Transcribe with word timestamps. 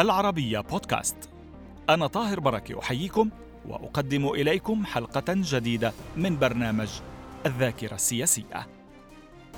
العربية 0.00 0.60
بودكاست. 0.60 1.16
أنا 1.90 2.06
طاهر 2.06 2.40
بركة 2.40 2.78
أحييكم 2.78 3.30
وأقدم 3.68 4.28
إليكم 4.28 4.86
حلقة 4.86 5.24
جديدة 5.28 5.92
من 6.16 6.38
برنامج 6.38 6.88
الذاكرة 7.46 7.94
السياسية. 7.94 8.66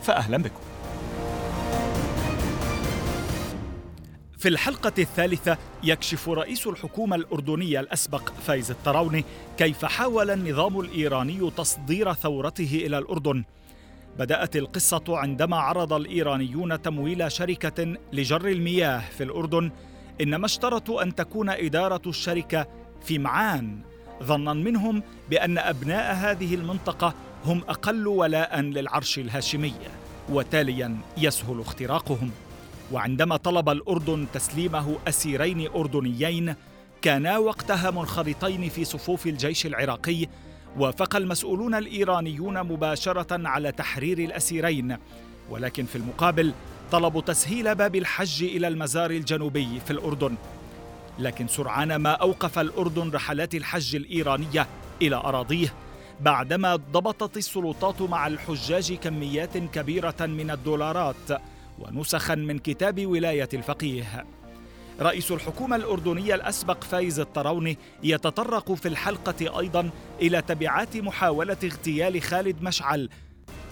فأهلا 0.03 0.37
بكم. 0.37 0.61
في 4.39 4.49
الحلقة 4.49 4.93
الثالثة 4.99 5.59
يكشف 5.83 6.29
رئيس 6.29 6.67
الحكومة 6.67 7.17
الأردنية 7.17 7.81
الأسبق 7.81 8.33
فايز 8.33 8.71
الطراوني 8.71 9.25
كيف 9.59 9.85
حاول 9.85 10.31
النظام 10.31 10.81
الإيراني 10.81 11.51
تصدير 11.51 12.13
ثورته 12.13 12.83
إلى 12.87 12.99
الأردن. 12.99 13.45
بدأت 14.19 14.57
القصة 14.57 15.05
عندما 15.09 15.57
عرض 15.57 15.93
الإيرانيون 15.93 16.83
تمويل 16.83 17.33
شركة 17.33 17.97
لجر 18.13 18.49
المياه 18.49 19.01
في 19.11 19.25
الأردن 19.25 19.71
إنما 20.21 20.47
اشترطوا 20.47 21.03
أن 21.03 21.15
تكون 21.15 21.49
إدارة 21.49 22.03
الشركة 22.07 22.67
في 23.05 23.19
معان 23.19 23.79
ظنا 24.23 24.53
منهم 24.53 25.03
بأن 25.31 25.59
أبناء 25.59 26.15
هذه 26.15 26.55
المنطقة 26.55 27.15
هم 27.45 27.63
أقل 27.69 28.07
ولاء 28.07 28.61
للعرش 28.61 29.19
الهاشمي 29.19 29.75
وتاليا 30.29 30.97
يسهل 31.17 31.61
اختراقهم. 31.61 32.31
وعندما 32.93 33.37
طلب 33.37 33.69
الأردن 33.69 34.27
تسليمه 34.35 34.97
أسيرين 35.09 35.69
أردنيين 35.71 36.55
كانا 37.03 37.39
وقتها 37.39 37.91
منخرطين 37.91 38.69
في 38.69 38.85
صفوف 38.85 39.27
الجيش 39.27 39.67
العراقي 39.67 40.27
وافق 40.79 41.17
المسؤولون 41.17 41.75
الإيرانيون 41.75 42.63
مباشرة 42.63 43.49
على 43.49 43.73
تحرير 43.73 44.19
الأسيرين. 44.19 44.97
ولكن 45.51 45.85
في 45.85 45.97
المقابل 45.97 46.53
طلبوا 46.93 47.21
تسهيل 47.21 47.75
باب 47.75 47.97
الحج 47.97 48.43
إلى 48.45 48.69
المزار 48.69 49.11
الجنوبي 49.11 49.81
في 49.81 49.91
الأردن. 49.91 50.35
لكن 51.19 51.49
سرعان 51.49 51.97
ما 51.97 52.11
أوقف 52.11 52.59
الأردن 52.59 53.11
رحلات 53.11 53.55
الحج 53.55 53.97
الإيرانية 53.97 54.67
إلى 55.03 55.17
أراضيه 55.17 55.75
بعدما 56.21 56.77
ضبطت 56.77 57.37
السلطات 57.37 58.03
مع 58.03 58.27
الحجاج 58.27 58.93
كميات 58.93 59.57
كبيرة 59.57 60.15
من 60.21 60.51
الدولارات 60.51 61.41
ونسخا 61.79 62.35
من 62.35 62.59
كتاب 62.59 63.07
ولاية 63.07 63.49
الفقيه. 63.55 64.25
رئيس 65.01 65.33
الحكومة 65.33 65.77
الأردنية 65.77 66.35
الأسبق 66.35 66.85
فايز 66.85 67.21
الطراوني 67.21 67.79
يتطرق 68.03 68.73
في 68.73 68.89
الحلقة 68.89 69.61
أيضا 69.61 69.91
إلى 70.21 70.43
تبعات 70.43 70.97
محاولة 70.97 71.57
اغتيال 71.65 72.23
خالد 72.23 72.63
مشعل 72.63 73.09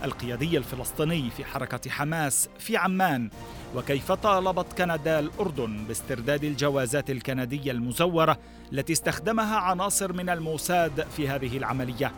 القيادي 0.05 0.59
الفلسطيني 0.59 1.31
في 1.31 1.45
حركة 1.45 1.91
حماس 1.91 2.49
في 2.59 2.77
عمان. 2.77 3.31
وكيف 3.77 4.13
طالبت 4.13 4.73
كندا 4.79 5.19
الأردن 5.19 5.85
باسترداد 5.85 6.45
الجوازات 6.45 7.11
الكندية 7.11 7.71
المزورة 7.71 8.39
التي 8.73 8.93
استخدمها 8.93 9.57
عناصر 9.57 10.13
من 10.13 10.29
الموساد 10.29 11.07
في 11.17 11.29
هذه 11.29 11.57
العملية؟ 11.57 12.13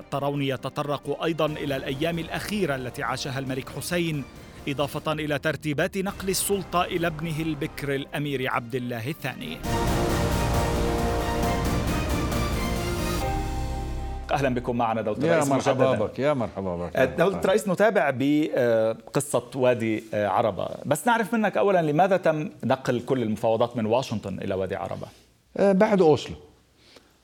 الطراوني 0.00 0.48
يتطرق 0.48 1.22
أيضا 1.24 1.46
إلى 1.46 1.76
الأيام 1.76 2.18
الأخيرة 2.18 2.74
التي 2.74 3.02
عاشها 3.02 3.38
الملك 3.38 3.68
حسين 3.68 4.24
إضافة 4.68 5.12
إلى 5.12 5.38
ترتيبات 5.38 5.98
نقل 5.98 6.28
السلطة 6.28 6.84
إلى 6.84 7.06
ابنه 7.06 7.40
البكر 7.40 7.94
الأمير 7.94 8.50
عبد 8.50 8.74
الله 8.74 9.08
الثاني. 9.08 9.58
أهلا 14.32 14.48
بكم 14.48 14.76
معنا 14.76 15.02
دوله 15.02 15.18
الرئيس 15.18 15.48
يا 15.48 15.54
مرحبا 15.54 15.92
بك 15.92 16.18
يا 16.18 16.34
مرحبا 16.34 16.76
بك. 16.76 16.96
دوله 17.18 17.38
الرئيس 17.38 17.68
نتابع 17.68 18.10
بقصة 18.14 19.42
وادي 19.54 20.04
عربة. 20.14 20.68
بس 20.86 21.06
نعرف 21.06 21.34
منك 21.34 21.56
اولا 21.56 21.82
لماذا 21.82 22.16
تم 22.16 22.48
نقل 22.64 23.00
كل 23.00 23.22
المفاوضات 23.22 23.76
من 23.76 23.86
واشنطن 23.86 24.38
إلى 24.38 24.54
وادي 24.54 24.76
عربة؟ 24.76 25.06
أه، 25.56 25.72
بعد 25.72 26.02
أوسلو. 26.02 26.36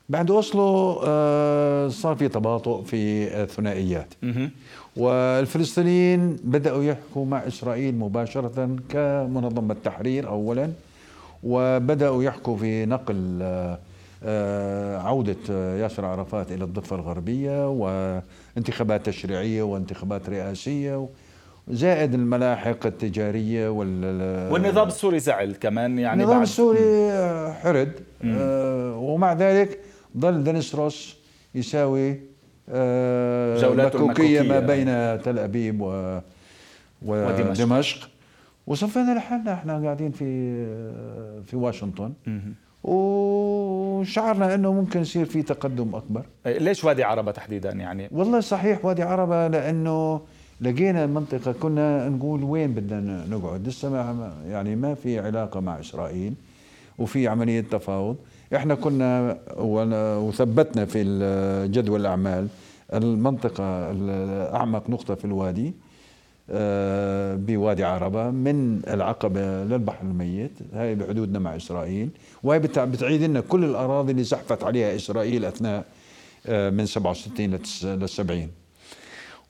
بعد 0.08 0.30
أوسلو 0.30 0.94
صار 1.90 2.16
في 2.18 2.28
تباطؤ 2.28 2.82
في 2.82 3.28
الثنائيات. 3.42 4.14
والفلسطينيين 4.96 6.36
بدأوا 6.44 6.84
يحكوا 6.84 7.26
مع 7.26 7.46
إسرائيل 7.46 7.94
مباشرة 7.94 8.76
كمنظمة 8.88 9.76
تحرير 9.84 10.28
أولا 10.28 10.70
وبدأوا 11.42 12.22
يحكوا 12.24 12.56
في 12.56 12.86
نقل 12.86 13.38
آه، 13.42 13.78
عودة 15.06 15.76
ياسر 15.76 16.04
عرفات 16.04 16.52
إلى 16.52 16.64
الضفة 16.64 16.96
الغربية 16.96 17.68
وانتخابات 17.68 19.06
تشريعية 19.06 19.62
وانتخابات 19.62 20.28
رئاسية 20.28 21.08
زائد 21.68 22.14
الملاحق 22.14 22.86
التجارية 22.86 23.68
وال 23.68 24.52
والنظام 24.52 24.88
السوري 24.88 25.18
زعل 25.18 25.52
كمان 25.52 25.98
يعني 25.98 26.22
النظام 26.22 26.42
السوري 26.42 27.12
حرد 27.52 27.92
آه 28.24 28.96
ومع 28.96 29.32
ذلك 29.32 29.80
ظل 30.18 30.44
دنس 30.44 30.74
روس 30.74 31.16
يساوي 31.54 32.20
آه، 32.70 33.60
جولات 33.60 33.96
مكوكية 33.96 34.42
ما 34.42 34.60
بين 34.60 34.86
تل 35.22 35.38
أبيب 35.38 35.80
و 35.80 36.18
ودمشق. 37.02 38.08
وصفينا 38.66 39.14
لحالنا 39.14 39.52
إحنا 39.54 39.82
قاعدين 39.84 40.10
في 40.10 40.24
في 41.46 41.56
واشنطن. 41.56 42.12
وشعرنا 43.98 44.54
إنه 44.54 44.72
ممكن 44.72 45.00
يصير 45.00 45.24
في 45.24 45.42
تقدم 45.42 45.94
أكبر. 45.94 46.22
ليش 46.46 46.84
وادي 46.84 47.04
عربة 47.04 47.32
تحديدا 47.32 47.70
يعني؟ 47.70 48.08
والله 48.12 48.40
صحيح 48.40 48.84
وادي 48.84 49.02
عربة 49.02 49.48
لأنه 49.48 50.20
لقينا 50.60 51.06
منطقة 51.06 51.52
كنا 51.52 52.08
نقول 52.08 52.44
وين 52.44 52.72
بدنا 52.74 53.24
نقعد؟ 53.30 53.68
لسه 53.68 53.90
ما 53.90 54.32
يعني 54.48 54.76
ما 54.76 54.94
في 54.94 55.20
علاقة 55.20 55.60
مع 55.60 55.80
إسرائيل 55.80 56.34
وفي 56.98 57.28
عملية 57.28 57.60
تفاوض. 57.60 58.16
إحنا 58.56 58.74
كنا 58.74 59.38
وثبتنا 60.18 60.84
في 60.84 61.04
جدول 61.72 62.00
الأعمال 62.00 62.48
المنطقة 62.94 63.64
اعمق 64.56 64.90
نقطة 64.90 65.14
في 65.14 65.24
الوادي. 65.24 65.72
بوادي 66.50 67.84
عربة 67.84 68.30
من 68.30 68.80
العقبة 68.88 69.40
للبحر 69.40 70.02
الميت. 70.02 70.52
هاي 70.74 70.94
بحدودنا 70.94 71.38
مع 71.38 71.56
إسرائيل. 71.56 72.08
وهي 72.42 72.58
بتعيد 72.58 73.22
لنا 73.22 73.40
كل 73.40 73.64
الأراضي 73.64 74.12
اللي 74.12 74.22
زحفت 74.24 74.64
عليها 74.64 74.96
إسرائيل 74.96 75.44
أثناء 75.44 75.84
آه، 76.46 76.70
من 76.70 76.86
67 76.86 77.54
ل 78.04 78.08
70 78.08 78.48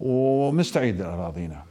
ومستعيد 0.00 1.02
أراضينا. 1.02 1.62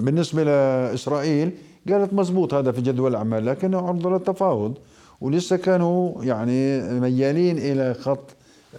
بالنسبة 0.00 0.44
لإسرائيل 0.44 1.50
قالت 1.88 2.12
مزبوط 2.12 2.54
هذا 2.54 2.72
في 2.72 2.80
جدول 2.80 3.10
الأعمال 3.10 3.46
لكنه 3.46 3.78
عرض 3.88 4.06
للتفاوض. 4.06 4.78
ولسه 5.20 5.56
كانوا 5.56 6.24
يعني 6.24 6.82
ميالين 7.00 7.58
إلى 7.58 7.94
خط 7.94 8.30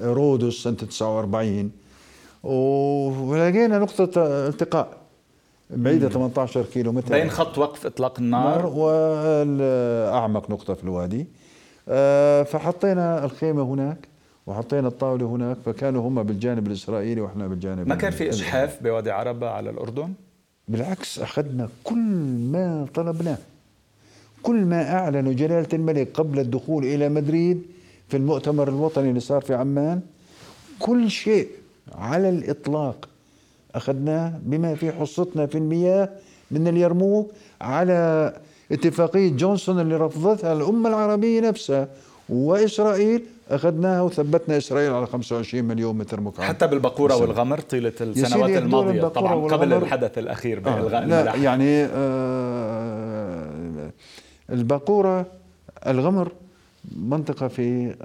رودس 0.02 0.54
سنة 0.54 0.74
49 0.76 1.72
ولقينا 2.44 3.80
نقطة 3.80 4.12
التقاء. 4.48 5.05
بعيدة 5.70 6.10
18 6.10 6.64
كيلو 6.64 6.92
متر 6.92 7.14
بين 7.14 7.30
خط 7.30 7.58
وقف 7.58 7.86
إطلاق 7.86 8.20
النار. 8.20 8.66
واعمق 8.66 10.50
نقطة 10.50 10.74
في 10.74 10.84
الوادي. 10.84 11.28
آه، 11.90 12.44
فحطينا 12.44 13.26
الخيمة 13.26 13.64
هناك 13.64 14.08
وحطينا 14.48 14.88
الطاولة 14.88 15.26
هناك 15.26 15.58
فكانوا 15.66 16.08
هم 16.08 16.24
بالجانب 16.24 16.68
الإسرائيلي 16.68 17.22
وإحنا 17.22 17.48
بالجانب 17.48 17.88
ما 17.88 17.96
كان 17.96 18.12
في 18.12 18.30
إجحاف 18.30 18.84
بوادي 18.84 19.12
عربة 19.12 19.50
على 19.50 19.70
الأردن؟ 19.70 20.14
بالعكس 20.68 21.20
أخذنا 21.20 21.70
كل 21.84 21.96
ما 22.52 22.88
طلبناه. 22.94 23.38
كل 24.44 24.56
ما 24.66 24.94
أعلنوا 24.94 25.34
جلالة 25.34 25.68
الملك 25.74 26.08
قبل 26.14 26.40
الدخول 26.40 26.86
إلى 26.86 27.10
مدريد 27.10 27.62
في 28.08 28.18
المؤتمر 28.18 28.68
الوطني 28.68 29.10
اللي 29.10 29.20
صار 29.20 29.42
في 29.42 29.54
عمان. 29.54 30.02
كل 30.80 31.12
شيء 31.12 31.48
على 31.96 32.30
الإطلاق. 32.30 33.10
أخذناه 33.76 34.34
بما 34.44 34.76
في 34.76 34.92
حصتنا 34.92 35.46
في 35.46 35.58
المياه 35.58 36.10
من 36.52 36.68
اليرموك 36.68 37.32
على 37.62 38.34
اتفاقية 38.72 39.32
جونسون 39.32 39.80
اللي 39.80 39.96
رفضتها 39.96 40.54
الأمة 40.54 40.90
العربية 40.90 41.42
نفسها. 41.42 41.88
وإسرائيل 42.30 43.24
أخذناها 43.50 44.02
وثبتنا 44.02 44.58
إسرائيل 44.58 44.94
على 44.94 45.06
25 45.08 45.64
مليون 45.64 45.98
متر 45.98 46.22
مكعب. 46.22 46.46
حتى 46.46 46.68
بالبقورة 46.68 47.16
والغمر 47.16 47.60
طيلة 47.60 47.92
السنوات 48.02 48.50
الماضية. 48.50 49.02
طبعا 49.02 49.48
قبل 49.48 49.74
الحدث 49.74 50.18
الأخير 50.18 50.60
بإلغاء 50.60 51.04
آه 51.04 51.06
لا 51.06 51.36
يعني 51.36 51.84
آه 51.86 53.50
الباقورة 54.50 55.26
الغمر 55.88 56.32
منطقة 56.98 57.48
في 57.48 57.96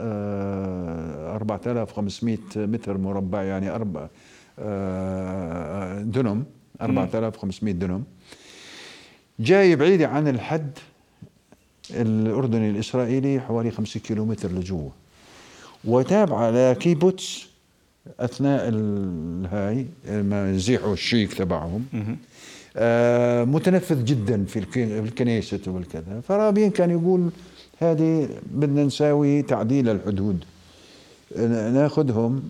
4500 1.34 2.38
آه، 2.56 2.66
متر 2.66 2.99
مربع 2.99 3.43
يعني 3.43 3.70
أربع 3.70 4.00
آه، 4.00 4.08
دنم 6.02 6.44
4500 6.82 7.75
دنم. 7.75 8.05
جاي 9.41 9.76
بعيدة 9.76 10.08
عن 10.08 10.29
الحد 10.29 10.79
الأردني 11.91 12.70
الإسرائيلي 12.70 13.41
حوالي 13.41 13.70
5 13.70 14.00
كيلومتر 14.00 14.52
لجوا 14.52 14.88
وتابعة 15.85 16.50
لكيبوتس 16.50 17.47
أثناء 18.20 18.69
الهاي 18.69 19.87
ما 20.08 20.50
يزيحوا 20.50 20.93
الشيك 20.93 21.35
تبعهم. 21.35 21.87
آه، 22.76 23.44
متنفذ 23.44 24.05
جدا 24.05 24.44
في 24.44 24.58
الكنيسة 24.76 25.61
والكذا. 25.67 26.20
فرابين 26.29 26.70
كان 26.70 26.91
يقول 26.91 27.31
هذه 27.79 28.29
بدنا 28.50 28.85
نساوي 28.85 29.43
تعديل 29.43 29.88
الحدود. 29.88 30.44
ناخذهم 31.73 32.43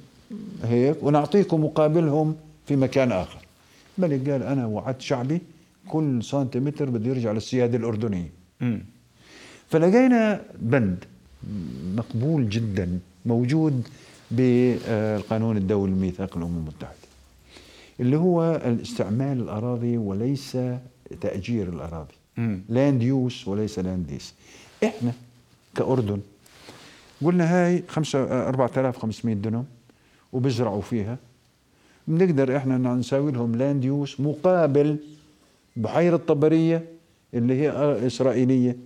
هيك 0.62 1.02
ونعطيكم 1.02 1.64
مقابلهم 1.64 2.36
في 2.66 2.76
مكان 2.76 3.12
آخر. 3.12 3.38
الملك 3.98 4.30
قال 4.30 4.42
أنا 4.42 4.66
وعدت 4.66 5.00
شعبي 5.00 5.40
كل 5.88 6.24
سنتيمتر 6.24 6.90
بده 6.90 7.10
يرجع 7.10 7.32
للسيادة 7.32 7.78
الأردنية. 7.78 8.30
فلقينا 9.68 10.42
بند 10.58 11.04
مقبول 11.96 12.48
جدا 12.48 12.98
موجود 13.26 13.88
بالقانون 14.30 15.56
الدولي 15.56 15.92
لميثاق 15.92 16.36
الأمم 16.36 16.56
المتحدة 16.56 16.94
اللي 18.00 18.16
هو 18.16 18.60
الاستعمال 18.64 19.40
الأراضي 19.40 19.96
وليس 19.96 20.58
تأجير 21.20 21.68
الأراضي. 21.68 22.14
land 22.68 23.02
use 23.02 23.48
وليس 23.48 23.78
land 23.78 24.10
lease 24.10 24.34
إحنا 24.84 25.12
كأردن 25.74 26.20
قلنا 27.22 27.54
هاي 27.54 27.82
4500 28.14 29.34
دنم 29.34 29.64
وبزرعوا 30.32 30.80
فيها. 30.80 31.16
بنقدر 32.08 32.56
إحنا 32.56 32.78
نساوي 32.78 33.32
لهم 33.32 33.56
land 33.56 33.84
use 33.84 34.20
مقابل 34.20 34.96
بحيرة 35.76 36.16
طبرية 36.16 36.84
اللي 37.34 37.54
هي 37.54 37.70
إسرائيلية. 38.06 38.76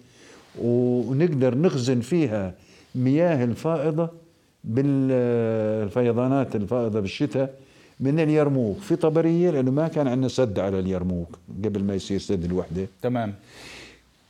ونقدر 0.62 1.58
نخزن 1.58 2.00
فيها 2.00 2.54
مياه 2.94 3.44
الفائضة 3.44 4.08
بالفيضانات 4.64 6.56
الفائضة 6.56 7.00
بالشتاء 7.00 7.54
من 8.00 8.20
اليرموك. 8.20 8.78
في 8.78 8.96
طبرية 8.96 9.50
لأنه 9.50 9.70
ما 9.70 9.88
كان 9.88 10.08
عندنا 10.08 10.28
سد 10.28 10.58
على 10.58 10.78
اليرموك 10.78 11.38
قبل 11.64 11.84
ما 11.84 11.94
يصير 11.94 12.18
سد 12.18 12.44
الوحدة 12.44 12.86
تمام. 13.02 13.34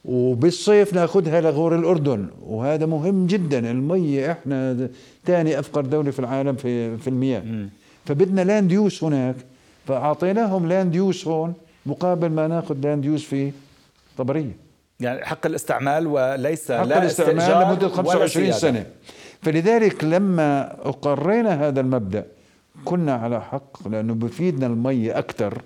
وبالصيف 0.04 0.94
ناخذها 0.94 1.40
لغور 1.40 1.74
الأردن 1.76 2.26
وهذا 2.46 2.86
مهم 2.86 3.26
جدا 3.26 3.70
المية 3.70 4.32
إحنا 4.32 4.88
ثاني 5.24 5.58
أفقر 5.58 5.80
دولة 5.80 6.10
في 6.10 6.18
العالم 6.18 6.56
في, 6.56 6.96
في 6.96 7.08
المياه. 7.08 7.40
م. 7.40 7.68
فبدنا 8.06 8.40
land 8.40 8.72
use 8.72 9.04
هناك 9.04 9.36
فأعطيناهم 9.86 10.68
land 10.68 10.94
use 10.94 11.28
هون 11.28 11.54
مقابل 11.86 12.28
ما 12.30 12.46
ناخذ 12.48 12.76
land 12.82 13.04
use 13.04 13.22
في 13.22 13.52
طبرية. 14.18 14.56
يعني 15.00 15.24
حق 15.24 15.46
الاستعمال 15.46 16.06
وليس 16.06 16.72
حق 16.72 16.84
لا 16.84 17.02
الاستعمال 17.02 17.68
لمدة 17.68 17.88
25 17.88 18.52
سنة. 18.52 18.86
فلذلك 19.42 20.04
لما 20.04 20.72
أقرينا 20.88 21.68
هذا 21.68 21.80
المبدأ 21.80 22.26
كنا 22.84 23.14
على 23.14 23.40
حق 23.42 23.88
لأنه 23.88 24.14
بفيدنا 24.14 24.66
المي 24.66 25.10
أكثر 25.10 25.62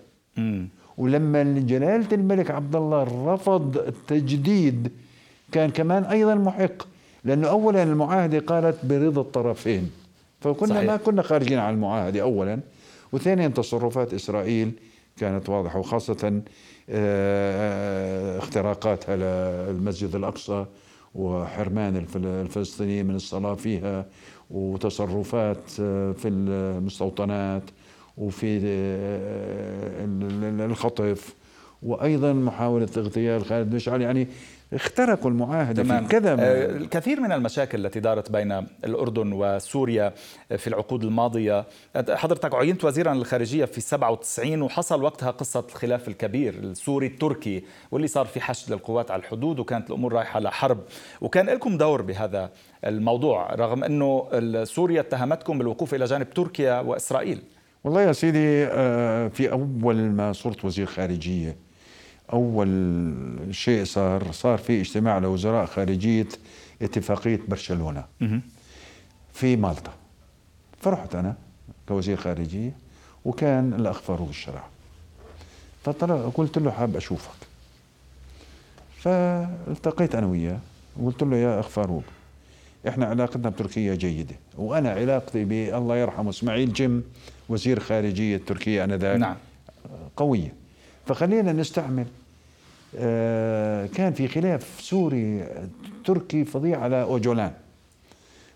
ولما 0.98 1.42
جلالة 1.42 2.06
الملك 2.12 2.50
عبد 2.50 2.76
الله 2.76 3.02
رفض 3.34 3.76
التجديد 3.78 4.92
كان 5.52 5.70
كمان 5.70 6.04
أيضا 6.04 6.34
محق 6.34 6.86
لأنه 7.24 7.48
اولا 7.48 7.82
المعاهدة 7.82 8.38
قالت 8.38 8.84
برضا 8.84 9.20
الطرفين 9.20 9.90
فكنا 10.40 10.68
صحيح. 10.68 10.82
ما 10.82 10.96
كنا 10.96 11.22
خارجين 11.22 11.58
عن 11.58 11.74
المعاهدة 11.74 12.22
اولا 12.22 12.60
وثانيا 13.12 13.48
تصرفات 13.48 14.14
إسرائيل 14.14 14.72
كانت 15.16 15.48
واضحة 15.48 15.78
وخاصة 15.78 16.42
آه، 16.90 18.38
اختراقاتها 18.38 19.16
للمسجد 19.16 20.14
الأقصى 20.14 20.66
وحرمان 21.14 22.06
الفلسطينيين 22.16 23.06
من 23.06 23.14
الصلاة 23.14 23.54
فيها 23.54 24.06
وتصرفات 24.50 25.62
آه، 25.80 26.12
في 26.12 26.28
المستوطنات 26.28 27.62
وفي 28.18 28.60
آه، 28.64 30.04
الخطف 30.66 31.34
وأيضا 31.82 32.32
محاولة 32.32 32.88
اغتيال 32.96 33.44
خالد 33.44 33.74
مشعل 33.74 34.02
يعني 34.02 34.28
اخترقوا 34.72 35.30
المعاهدة 35.30 35.82
تمام. 35.82 36.02
في 36.02 36.08
كذا 36.08 36.36
آه، 36.40 36.76
الكثير 36.76 37.20
من 37.20 37.32
المشاكل 37.32 37.86
التي 37.86 38.00
دارت 38.00 38.30
بين 38.30 38.66
الأردن 38.84 39.32
وسوريا 39.32 40.12
في 40.56 40.66
العقود 40.66 41.04
الماضية. 41.04 41.64
حضرتك 42.10 42.54
عينت 42.54 42.84
وزيرا 42.84 43.14
للخارجية 43.14 43.64
في 43.64 43.80
97 43.80 44.62
وحصل 44.62 45.02
وقتها 45.02 45.30
قصة 45.30 45.64
الخلاف 45.68 46.08
الكبير 46.08 46.54
السوري 46.54 47.06
التركي 47.06 47.64
واللي 47.90 48.08
صار 48.08 48.26
في 48.26 48.40
حشد 48.40 48.72
للقوات 48.72 49.10
على 49.10 49.20
الحدود 49.20 49.58
وكانت 49.58 49.90
الأمور 49.90 50.12
رايحة 50.12 50.40
لحرب. 50.40 50.78
وكان 51.20 51.46
لكم 51.46 51.76
دور 51.78 52.02
بهذا 52.02 52.50
الموضوع 52.84 53.54
رغم 53.54 53.84
أنه 53.84 54.28
سوريا 54.64 55.00
اتهمتكم 55.00 55.58
بالوقوف 55.58 55.94
إلى 55.94 56.04
جانب 56.04 56.30
تركيا 56.30 56.80
وإسرائيل. 56.80 57.42
والله 57.88 58.02
يا 58.02 58.12
سيدي 58.12 58.64
آه، 58.66 59.28
في 59.28 59.50
أول 59.52 59.96
ما 60.10 60.32
صرت 60.32 60.64
وزير 60.64 60.86
خارجية 60.86 61.56
أول 62.32 62.68
شيء 63.50 63.84
صار 63.84 64.32
صار 64.32 64.58
في 64.58 64.80
اجتماع 64.80 65.18
لوزراء 65.18 65.66
خارجية 65.66 66.28
اتفاقية 66.82 67.40
برشلونة. 67.48 68.04
في 69.32 69.56
مالطا. 69.56 69.92
فرحت 70.80 71.14
أنا 71.14 71.34
كوزير 71.88 72.16
خارجية 72.16 72.72
وكان 73.24 73.72
الأخ 73.72 74.00
فاروق 74.00 74.28
الشرع 74.28 74.64
فقلت 75.84 76.58
له 76.58 76.70
حاب 76.70 76.96
أشوفك. 76.96 77.30
فالتقيت 78.98 80.14
أنا 80.14 80.26
وياه 80.26 80.58
وقلت 81.00 81.22
له 81.22 81.36
يا 81.36 81.60
أخ 81.60 81.68
فاروق 81.68 82.04
إحنا 82.88 83.06
علاقتنا 83.06 83.48
بتركيا 83.50 83.94
جيدة 83.94 84.34
وأنا 84.58 84.90
علاقتي 84.90 85.44
بالله 85.44 85.96
يرحمه 85.96 86.30
إسماعيل 86.30 86.72
جيم 86.72 87.04
وزير 87.48 87.80
خارجية 87.80 88.36
تركيا 88.46 88.84
آنذاك. 88.84 89.20
نعم. 89.20 89.36
قوية. 90.16 90.52
فخلينا 91.06 91.52
نستعمل 91.52 92.06
آه، 92.98 93.86
كان 93.86 94.12
في 94.12 94.28
خلاف 94.28 94.80
سوري 94.80 95.44
تركي 96.04 96.44
فظيع 96.44 96.80
على 96.80 97.02
أوجولان 97.02 97.52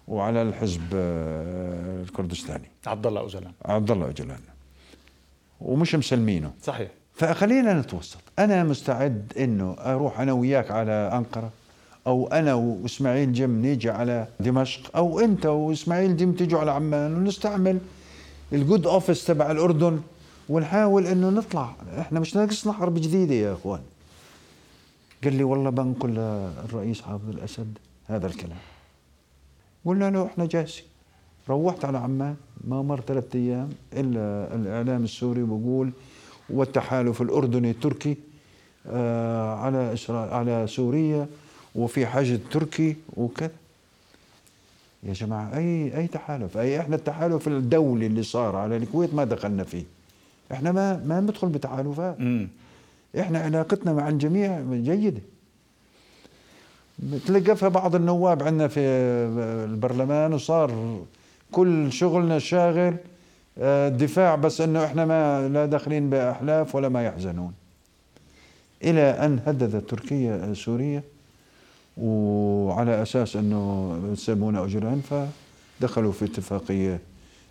وعلى 0.09 0.43
الحزب 0.43 0.83
آه، 0.95 2.03
الكردستاني. 2.03 2.69
عبد 2.87 3.07
الله 3.07 3.21
اوجلان 3.21 3.53
عبد 3.65 3.91
الله 3.91 4.07
اوجلان 4.07 4.41
ومش 5.61 5.95
مسلمينه. 5.95 6.53
صحيح. 6.63 6.89
فخلينا 7.15 7.81
نتوسط. 7.81 8.21
أنا 8.39 8.65
مستعد 8.65 9.33
إنه 9.39 9.77
أروح 9.79 10.21
أنا 10.21 10.33
وياك 10.33 10.71
على 10.71 10.93
أنقرة. 10.93 11.51
أو 12.07 12.27
أنا 12.27 12.55
وإسماعيل 12.55 13.33
جم 13.33 13.63
نيجي 13.63 13.91
على 13.91 14.27
دمشق 14.41 14.97
أو 14.97 15.21
أنت 15.21 15.47
وإسماعيل 15.47 16.17
جم 16.17 16.33
تيجوا 16.33 16.61
على 16.61 16.71
عمان 16.71 17.15
ونستعمل 17.17 17.79
ال 18.53 18.60
good 18.60 18.87
office 18.87 19.25
تبع 19.25 19.51
الأردن 19.51 20.01
ونحاول 20.49 21.07
إنه 21.07 21.31
نطلع. 21.31 21.75
إحنا 21.99 22.21
مش 22.21 22.37
ناقصنا 22.37 22.73
حرب 22.73 22.95
جديدة 22.95 23.35
يا 23.35 23.53
إخوان. 23.53 23.81
قال 25.25 25.35
لي 25.35 25.45
والله 25.45 25.71
بنقول 25.71 26.11
للرئيس 26.11 27.01
حافظ 27.01 27.29
الأسد 27.29 27.79
هذا 28.07 28.27
الكلام. 28.27 28.59
قلنا 29.85 30.11
له 30.11 30.27
إحنا 30.27 30.47
جاهزين 30.47 30.85
روحت 31.49 31.85
على 31.85 31.99
عمان 31.99 32.37
ما 32.65 32.83
مر 32.83 33.01
ثلاثة 33.01 33.39
أيام 33.39 33.69
إلا 33.93 34.55
الإعلام 34.55 35.05
السوري 35.05 35.43
بقول 35.43 35.91
والتحالف 36.51 37.23
الأردني 37.23 37.71
التركي 37.71 38.17
آه 38.87 39.55
على 39.55 39.97
على 40.09 40.67
سوريا. 40.67 41.27
وفي 41.75 42.07
حشد 42.07 42.41
تركي 42.51 42.97
وكذا. 43.17 43.51
يا 45.03 45.13
جماعة 45.13 45.57
أي 45.57 45.99
أي 45.99 46.07
تحالف 46.07 46.57
أي 46.59 46.81
إحنا 46.81 46.97
التحالف 46.97 47.49
الدولي 47.49 48.07
اللي 48.07 48.23
صار 48.23 48.57
على 48.57 48.77
الكويت 48.77 49.15
ما 49.15 49.25
دخلنا 49.25 49.65
فيه. 49.65 49.85
إحنا 50.53 50.73
ما 50.73 51.03
ما 51.07 51.21
ندخل 51.21 51.49
بتحالفات. 51.49 52.17
إحنا 53.21 53.39
علاقتنا 53.39 53.93
مع 53.93 54.09
الجميع 54.09 54.61
جيدة. 54.73 55.21
تلقفها 57.27 57.69
بعض 57.69 57.95
النواب 57.95 58.43
عندنا 58.43 58.69
في 58.69 58.81
البرلمان 59.65 60.33
وصار 60.33 61.01
كل 61.53 61.93
شغلنا 61.93 62.39
الدفاع 63.59 64.33
آه، 64.33 64.37
بس 64.37 64.61
إنه 64.61 64.85
إحنا 64.85 65.05
ما 65.05 65.49
لا 65.49 65.67
داخلين 65.67 66.11
بأحلاف 66.11 66.75
ولا 66.75 66.89
ما 66.89 67.05
يحزنون. 67.05 67.53
إلى 68.85 69.01
أن 69.01 69.41
هددت 69.47 69.91
تركيا 69.91 70.55
سوريا 70.55 71.03
وعلى 71.97 73.03
أساس 73.03 73.37
أنه 73.37 73.99
يسمونه 74.13 74.65
أجران 74.65 75.03
فدخلوا 75.81 76.13
في 76.13 76.25
اتفاقية 76.25 77.01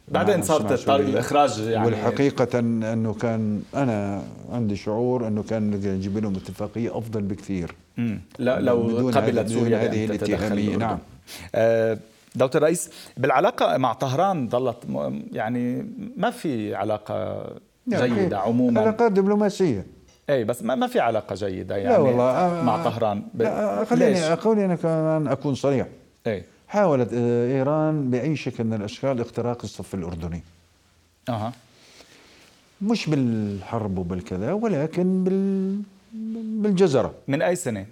بعدين 0.07 0.41
صارت 0.41 0.73
طريق 0.73 1.07
الإخراج 1.07 1.59
يعني 1.59 1.85
والحقيقة 1.85 2.59
أنه 2.59 3.13
كان 3.13 3.61
أنا 3.75 4.23
عندي 4.51 4.75
شعور 4.75 5.27
أنه 5.27 5.43
كان 5.43 5.71
نجيب 5.71 6.17
لهم 6.17 6.35
اتفاقية 6.35 6.97
أفضل 6.97 7.21
بكثير. 7.21 7.75
لا 8.39 8.59
لو 8.59 9.09
قبلت 9.15 9.49
سوريا 9.49 9.77
هذه 9.77 10.05
الاتهاميه 10.05 10.75
نعم. 10.75 10.97
آه 11.55 11.97
دكتور 12.35 12.61
الرئيس 12.61 12.89
بالعلاقة 13.17 13.77
مع 13.77 13.93
طهران 13.93 14.49
ظلت 14.49 14.77
يعني 15.31 15.85
ما 16.17 16.29
في 16.29 16.75
علاقة 16.75 17.45
يعني 17.87 18.15
جيدة 18.15 18.39
عموما. 18.39 18.81
علاقات 18.81 19.11
دبلوماسية. 19.11 19.85
اي 20.31 20.43
بس 20.43 20.63
ما 20.63 20.87
في 20.87 20.99
علاقة 20.99 21.35
جيدة 21.35 21.75
يعني 21.77 21.89
لا 21.89 21.97
والله 21.97 22.63
مع 22.63 22.83
طهران. 22.83 23.23
خليني 23.85 24.19
أقول 24.19 24.59
أنا 24.59 24.75
كمان 24.75 25.27
أكون 25.27 25.55
صريح. 25.55 25.87
اي 26.27 26.43
حاولت 26.67 27.09
آه، 27.13 27.47
إيران 27.47 28.09
بأي 28.09 28.35
شكل 28.35 28.63
من 28.63 28.73
الأشكال 28.73 29.21
اختراق 29.21 29.57
الصف 29.63 29.93
الأردني. 29.95 30.43
أها. 31.29 31.51
مش 32.81 33.09
بالحرب 33.09 33.97
وبالكذا 33.97 34.53
ولكن 34.53 35.23
بال 35.23 35.81
بالجزرة. 36.63 37.13
من 37.27 37.41
أي 37.41 37.55
سنة؟ 37.55 37.85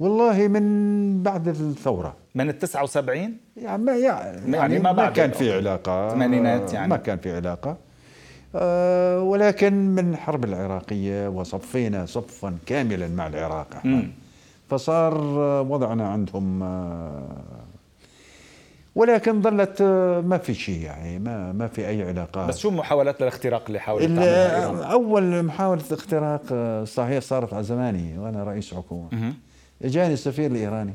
والله 0.00 0.48
من 0.48 1.22
بعد 1.22 1.48
الثورة. 1.48 2.14
من 2.34 2.48
ال 2.48 2.58
79 2.58 3.36
يعني 3.56 3.82
ما 3.82 3.96
يعني, 3.96 4.56
يعني 4.56 4.78
ما, 4.78 4.92
ما 4.92 5.10
كان 5.10 5.30
في 5.30 5.52
علاقة. 5.52 6.06
الثمانينات 6.08 6.72
يعني. 6.72 6.88
ما 6.88 6.96
كان 6.96 7.18
في 7.18 7.36
علاقة. 7.36 7.70
آه 7.70 7.76
ولكن 9.22 9.72
من 9.94 10.10
الحرب 10.12 10.44
العراقية 10.44 11.28
وصفينا 11.28 12.06
صفا 12.06 12.58
كاملا 12.66 13.08
مع 13.08 13.26
العراق 13.26 13.74
إحنا 13.76 14.06
فصار 14.68 15.18
وضعنا 15.68 16.08
عندهم 16.08 16.62
آه 16.62 17.22
ولكن 18.94 19.42
ظلت 19.42 19.80
آه، 19.80 20.20
ما 20.20 20.38
في 20.38 20.54
شيء 20.54 20.80
يعني 20.80 21.18
ما 21.18 21.52
ما 21.52 21.66
في 21.66 21.88
أي 21.88 22.02
علاقات. 22.08 22.48
بس 22.48 22.58
شو 22.58 22.70
محاولات 22.70 23.22
الاختراق 23.22 23.62
اللي 23.66 23.78
حاولت 23.78 24.04
تعملها 24.04 24.84
أول 24.84 25.42
محاولة 25.42 25.82
اختراق 25.92 26.42
آه، 26.52 26.84
صحيح 26.84 27.22
صارت 27.22 27.52
على 27.54 27.62
زماني 27.62 28.18
وأنا 28.18 28.44
رئيس 28.44 28.74
حكومة. 28.74 29.08
إجاني 29.82 30.12
السفير 30.14 30.50
الإيراني 30.50 30.94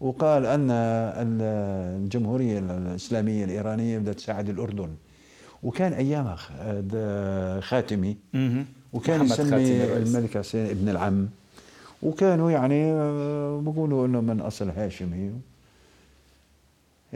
وقال 0.00 0.46
أن 0.46 0.70
الجمهورية 0.70 2.58
الإسلامية 2.58 3.44
الإيرانية 3.44 3.98
بدها 3.98 4.12
تساعد 4.12 4.48
الأردن. 4.48 4.88
وكان 5.64 5.92
ايامها 5.92 6.36
خاتمي 7.60 8.16
وكان 8.92 9.24
يسمي 9.24 9.84
الملك 9.96 10.38
حسين 10.38 10.66
ابن 10.66 10.88
العم. 10.88 11.28
وكانوا 12.02 12.50
يعني 12.50 12.92
آه، 12.92 13.60
بيقولوا 13.64 14.06
إنه 14.06 14.20
من 14.20 14.40
أصل 14.40 14.68
هاشمي. 14.70 15.30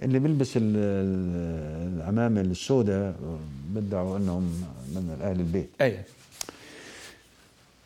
اللي 0.02 0.19
بيلبس 0.19 0.52
العمامة 0.57 2.40
السوداء 2.40 3.14
بدعوا 3.75 4.17
إنهم 4.19 4.43
من 4.95 5.19
أهل 5.23 5.40
البيت. 5.40 5.69
أي. 5.81 5.99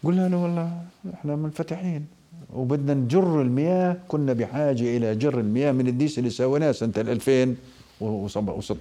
قلنا 0.05 0.29
له 0.29 0.37
والله 0.37 0.83
إحنا 1.15 1.37
منفتحين. 1.37 2.07
وبدنا 2.55 2.95
نجر 2.95 3.43
المياه. 3.43 3.97
كنا 4.09 4.33
بحاجة 4.33 4.97
إلى 4.97 5.15
جر 5.15 5.41
المياه 5.41 5.73
من 5.73 5.89
الديس 5.89 6.19
اللي 6.19 6.31
سويناه 6.31 6.73
سنة 6.73 6.93
2016 6.97 8.77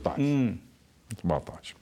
17 1.24 1.76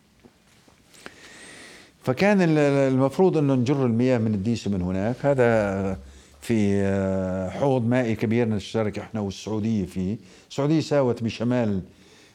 فكان 2.04 2.58
المفروض 2.58 3.38
انه 3.38 3.56
نجر 3.56 3.86
المياه 3.86 4.18
من 4.18 4.34
الديسي 4.34 4.68
من 4.68 4.82
هناك. 4.82 5.16
هذا 5.26 5.98
في 6.42 6.82
آه، 6.82 7.50
حوض 7.50 7.88
مائي 7.88 8.16
كبير 8.16 8.50
نشترك 8.50 9.00
إحنا 9.00 9.20
والسعودية 9.20 9.86
فيه، 9.86 10.18
السعودية 10.50 10.80
ساوت 10.80 11.24
بشمال 11.24 11.82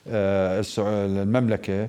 آه، 0.08 0.64
المملكة 0.78 1.88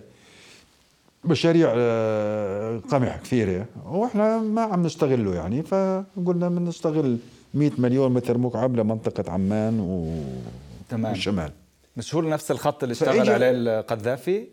مشاريع 1.26 1.74
آه، 1.78 2.78
قمح 2.78 3.18
كثيره 3.18 3.66
وإحنا 3.86 4.40
ما 4.40 4.62
عم 4.62 4.84
نستغله 4.84 5.36
يعني. 5.36 5.64
فقلنا 5.64 6.50
بنستغل 6.50 7.18
100 7.54 7.72
مليون 7.78 8.14
متر 8.14 8.38
مكعب 8.38 8.76
لمنطقة 8.76 9.32
عمان 9.32 9.80
و 9.80 10.24
تمام. 10.90 11.12
والشمال 11.12 11.52
مشهور 11.98 12.30
نفس 12.30 12.52
الخط 12.52 12.84
اللي 12.84 12.94
اشتغل 12.94 13.30
عليه 13.30 13.52
القذافي؟ 13.52 14.48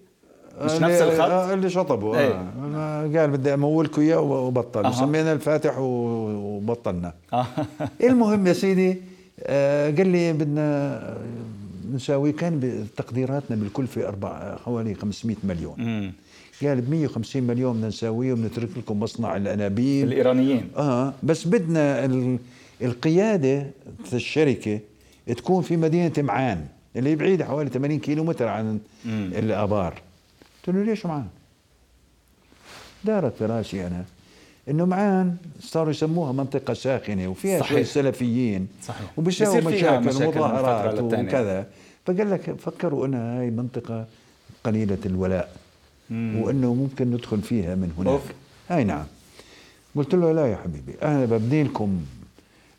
مش 0.60 0.72
نفس 0.72 1.02
الخط 1.02 1.30
اللي 1.30 1.70
شطبوا 1.70 2.16
إيه. 2.18 2.52
آه. 2.74 3.02
قال 3.02 3.30
بدي 3.30 3.54
امولكم 3.54 4.02
اياه 4.02 4.20
وبطل 4.20 4.84
أه. 4.84 4.90
سمينا 4.92 5.32
الفاتح 5.32 5.78
وبطلنا 5.78 7.12
أه. 7.32 7.46
المهم 8.10 8.46
يا 8.46 8.52
سيدي 8.52 8.96
آه 9.40 9.90
قال 9.90 10.08
لي 10.08 10.32
بدنا 10.32 11.16
نساوي 11.92 12.32
كان 12.32 12.86
تقديراتنا 12.96 13.56
بالكلفه 13.56 14.08
أربع 14.08 14.56
حوالي 14.56 14.94
500 14.94 15.36
مليون 15.44 15.74
مم. 15.78 16.12
قال 16.62 16.80
ب 16.80 16.90
150 16.90 17.42
مليون 17.42 17.76
بدنا 17.76 17.88
نساويه 17.88 18.32
وبنترك 18.32 18.68
لكم 18.76 19.00
مصنع 19.00 19.36
الأنابيب 19.36 20.06
الإيرانيين 20.06 20.68
آه 20.76 21.12
بس 21.22 21.46
بدنا 21.46 22.10
القيادة 22.82 23.66
الشركة 24.12 24.80
تكون 25.26 25.62
في 25.62 25.76
مدينة 25.76 26.12
معان 26.18 26.66
اللي 26.96 27.16
بعيدة 27.16 27.44
حوالي 27.44 27.70
80 27.70 27.98
كيلو 27.98 28.24
متر 28.24 28.48
عن 28.48 28.78
مم. 29.04 29.30
الآبار 29.34 29.94
قلت 30.66 30.76
له 30.76 30.82
ليش 30.82 31.06
معان 31.06 31.26
دارت 33.04 33.36
في 33.36 33.46
راسي 33.46 33.86
أنا. 33.86 34.04
إنه 34.68 34.84
معان 34.84 35.36
صاروا 35.60 35.90
يسموها 35.90 36.32
منطقة 36.32 36.74
ساخنة 36.74 37.28
وفيها 37.28 37.60
صحيح. 37.60 37.70
شوية 37.72 37.84
سلفيين. 37.84 38.68
صحيح. 38.82 39.18
وبيساووا 39.18 39.60
مشاكل, 39.60 40.06
مشاكل 40.06 40.24
ومظاهرات 40.24 41.00
وكذا. 41.00 41.66
فقال 42.06 42.30
لك 42.30 42.54
فكروا 42.58 43.06
انها 43.06 43.40
هاي 43.40 43.50
منطقة 43.50 44.06
قليلة 44.64 44.98
الولاء 45.06 45.56
مم. 46.10 46.40
وإنه 46.42 46.74
ممكن 46.74 47.10
ندخل 47.10 47.42
فيها 47.42 47.74
من 47.74 47.92
هناك. 47.98 48.12
أوف. 48.12 48.22
هاي 48.68 48.84
نعم. 48.84 49.04
قلت 49.96 50.14
له 50.14 50.32
لا 50.32 50.46
يا 50.46 50.56
حبيبي 50.56 50.94
أنا 51.02 51.24
ببني 51.24 51.62
لكم 51.62 52.00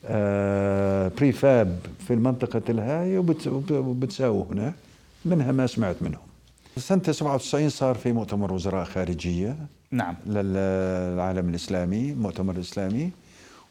آه 0.05 1.11
prefab 1.17 1.79
في 2.07 2.13
المنطقة 2.13 2.61
الهاي 2.69 3.17
وبتساووا 3.71 4.45
هنا. 4.51 4.73
منها 5.25 5.51
ما 5.51 5.67
سمعت 5.67 5.95
منهم. 6.01 6.32
سنة 6.77 7.01
97 7.11 7.69
صار 7.69 7.95
في 7.95 8.11
مؤتمر 8.11 8.53
وزراء 8.53 8.83
خارجية 8.85 9.55
نعم. 9.91 10.15
للعالم 10.25 11.49
الإسلامي 11.49 12.13
مؤتمر 12.13 12.59
إسلامي. 12.59 13.09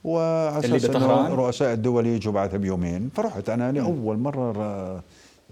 إنه 0.05 1.35
رؤساء 1.35 1.73
الدول 1.73 2.07
يجوا 2.07 2.33
بعدها 2.33 2.59
بيومين. 2.59 3.11
فرحت 3.15 3.49
أنا 3.49 3.73
لاول 3.73 4.19
مرة 4.19 5.03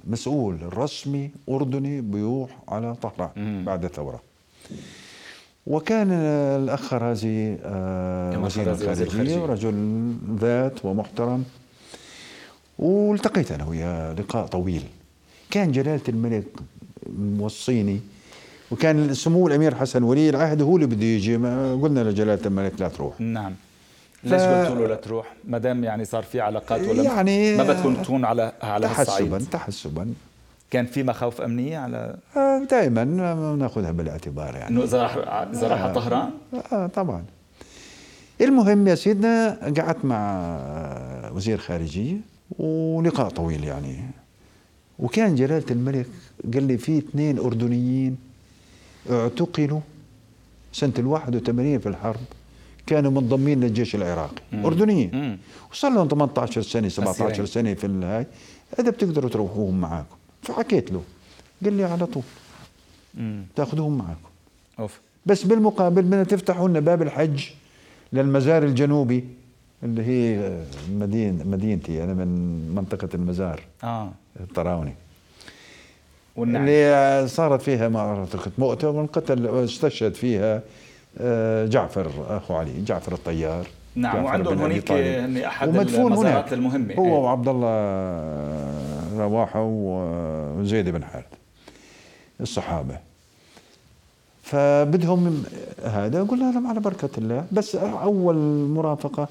مسؤول 0.06 0.78
رسمي 0.78 1.30
أردني 1.48 2.00
بيروح 2.00 2.50
على 2.68 2.94
طهران 2.94 3.64
بعد 3.64 3.84
الثورة. 3.84 4.20
وكان 5.66 6.12
الأخ 6.62 6.94
رازي 6.94 7.56
آه، 7.64 8.38
وزير 8.38 8.72
الخارجية 8.72 9.42
ورجل 9.42 10.14
ذات 10.40 10.84
ومحترم. 10.84 11.44
والتقيت 12.78 13.52
أنا 13.52 13.64
وياه 13.64 14.12
لقاء 14.12 14.46
طويل. 14.46 14.82
كان 15.50 15.72
جلالة 15.72 16.02
الملك 16.08 16.46
موصيني. 17.18 18.00
وكان 18.70 19.14
سمو 19.14 19.48
الأمير 19.48 19.74
حسن 19.74 20.02
ولي 20.02 20.30
العهد 20.30 20.62
هو 20.62 20.76
اللي 20.76 20.86
بده 20.86 21.04
يجي. 21.06 21.36
قلنا 21.82 22.00
لجلالة 22.00 22.46
الملك 22.46 22.72
لا 22.80 22.88
تروح. 22.88 23.20
نعم. 23.20 23.52
ليش 24.24 24.42
قلتوا 24.42 24.74
له 24.74 24.86
لا 24.86 24.94
تروح؟ 24.94 25.34
ما 25.44 25.58
دام 25.58 25.84
يعني 25.84 26.04
صار 26.04 26.22
في 26.22 26.40
علاقات 26.40 26.88
ولا 26.88 27.02
يعني 27.02 27.56
ما 27.56 27.62
بدكم 27.62 27.94
تكون 27.94 28.24
على 28.24 28.52
على 28.62 28.86
تحسبا 28.86 29.38
تحسبا. 29.52 30.14
كان 30.70 30.86
في 30.86 31.02
مخاوف 31.02 31.40
أمنية 31.40 31.78
على 31.78 32.16
آه 32.36 32.58
دائما 32.70 33.04
نأخذها 33.58 33.90
بالاعتبار 33.90 34.54
يعني. 34.54 34.70
إنه 34.70 34.84
اذا 34.84 35.02
راح 35.02 35.16
اذا 35.52 35.68
راح 35.68 35.80
آه 35.80 35.92
طهران؟ 35.92 36.30
آه 36.72 36.86
طبعا. 36.86 37.24
المهم 38.40 38.88
يا 38.88 38.94
سيدنا 38.94 39.58
قعدت 39.78 40.04
مع 40.04 40.50
وزير 41.34 41.58
خارجية 41.58 42.16
ولقاء 42.58 43.28
طويل 43.28 43.64
يعني. 43.64 44.00
وكان 45.00 45.34
جلالة 45.34 45.64
الملك 45.70 46.06
قال 46.54 46.62
لي 46.62 46.78
في 46.78 46.98
اثنين 46.98 47.38
أردنيين 47.38 48.16
اعتقلوا 49.10 49.80
سنة 50.72 50.92
ال 50.98 51.06
81 51.06 51.78
في 51.78 51.88
الحرب 51.88 52.20
كانوا 52.86 53.10
منضمين 53.10 53.60
للجيش 53.60 53.94
العراقي 53.94 54.42
مم. 54.52 54.66
أردنيين. 54.66 55.38
وصار 55.72 55.90
لهم 55.92 56.08
18 56.08 56.62
سنة 56.62 56.88
17 56.88 57.46
سنة 57.46 57.74
في 57.74 57.86
الهاي. 57.86 58.26
إذا 58.78 58.90
بتقدروا 58.90 59.30
تروحوهم 59.30 59.80
معاكم. 59.80 60.16
فحكيت 60.42 60.92
له. 60.92 61.02
قال 61.64 61.72
لي 61.72 61.84
على 61.84 62.06
طول. 62.06 62.22
تاخذوهم 63.56 63.98
معاكم. 63.98 64.28
أوف. 64.78 65.00
بس 65.26 65.42
بالمقابل 65.44 66.02
بدنا 66.02 66.24
تفتحوا 66.24 66.68
لنا 66.68 66.80
باب 66.80 67.02
الحج 67.02 67.44
للمزار 68.12 68.62
الجنوبي. 68.62 69.24
اللي 69.82 70.02
هي 70.02 70.52
مدينة 70.90 71.44
مدينتي. 71.44 72.04
أنا 72.04 72.14
من 72.14 72.28
منطقة 72.74 73.08
المزار. 73.14 73.60
آه. 73.84 74.10
الطراوني. 74.40 74.94
والنعم. 76.36 76.62
اللي 76.62 77.28
صارت 77.28 77.62
فيها 77.62 77.88
معركة 77.88 78.50
مؤتة 78.58 78.90
وانقتل 78.90 79.46
استشهد 79.46 80.14
فيها 80.14 80.62
آه، 81.18 81.66
جعفر 81.66 82.10
أخو 82.28 82.54
علي 82.54 82.82
جعفر 82.84 83.12
الطيار. 83.12 83.66
نعم 83.94 84.24
وعندهم 84.24 84.58
هناك 84.58 84.90
أحد 85.44 85.68
المزارات 85.68 86.52
المهمة. 86.52 86.94
هو 86.94 87.04
إيه. 87.04 87.12
وعبد 87.12 87.48
الله 87.48 87.70
رواحة 89.18 89.60
وزيد 89.62 90.88
بن 90.88 91.04
حارث 91.04 91.26
الصحابة. 92.40 92.98
فبدهم 94.42 95.44
هذا. 95.84 96.22
قلنا 96.22 96.52
لهم 96.52 96.66
على 96.66 96.80
بركة 96.80 97.10
الله. 97.18 97.44
بس 97.52 97.76
أول 97.76 98.36
مرافقة 98.68 99.28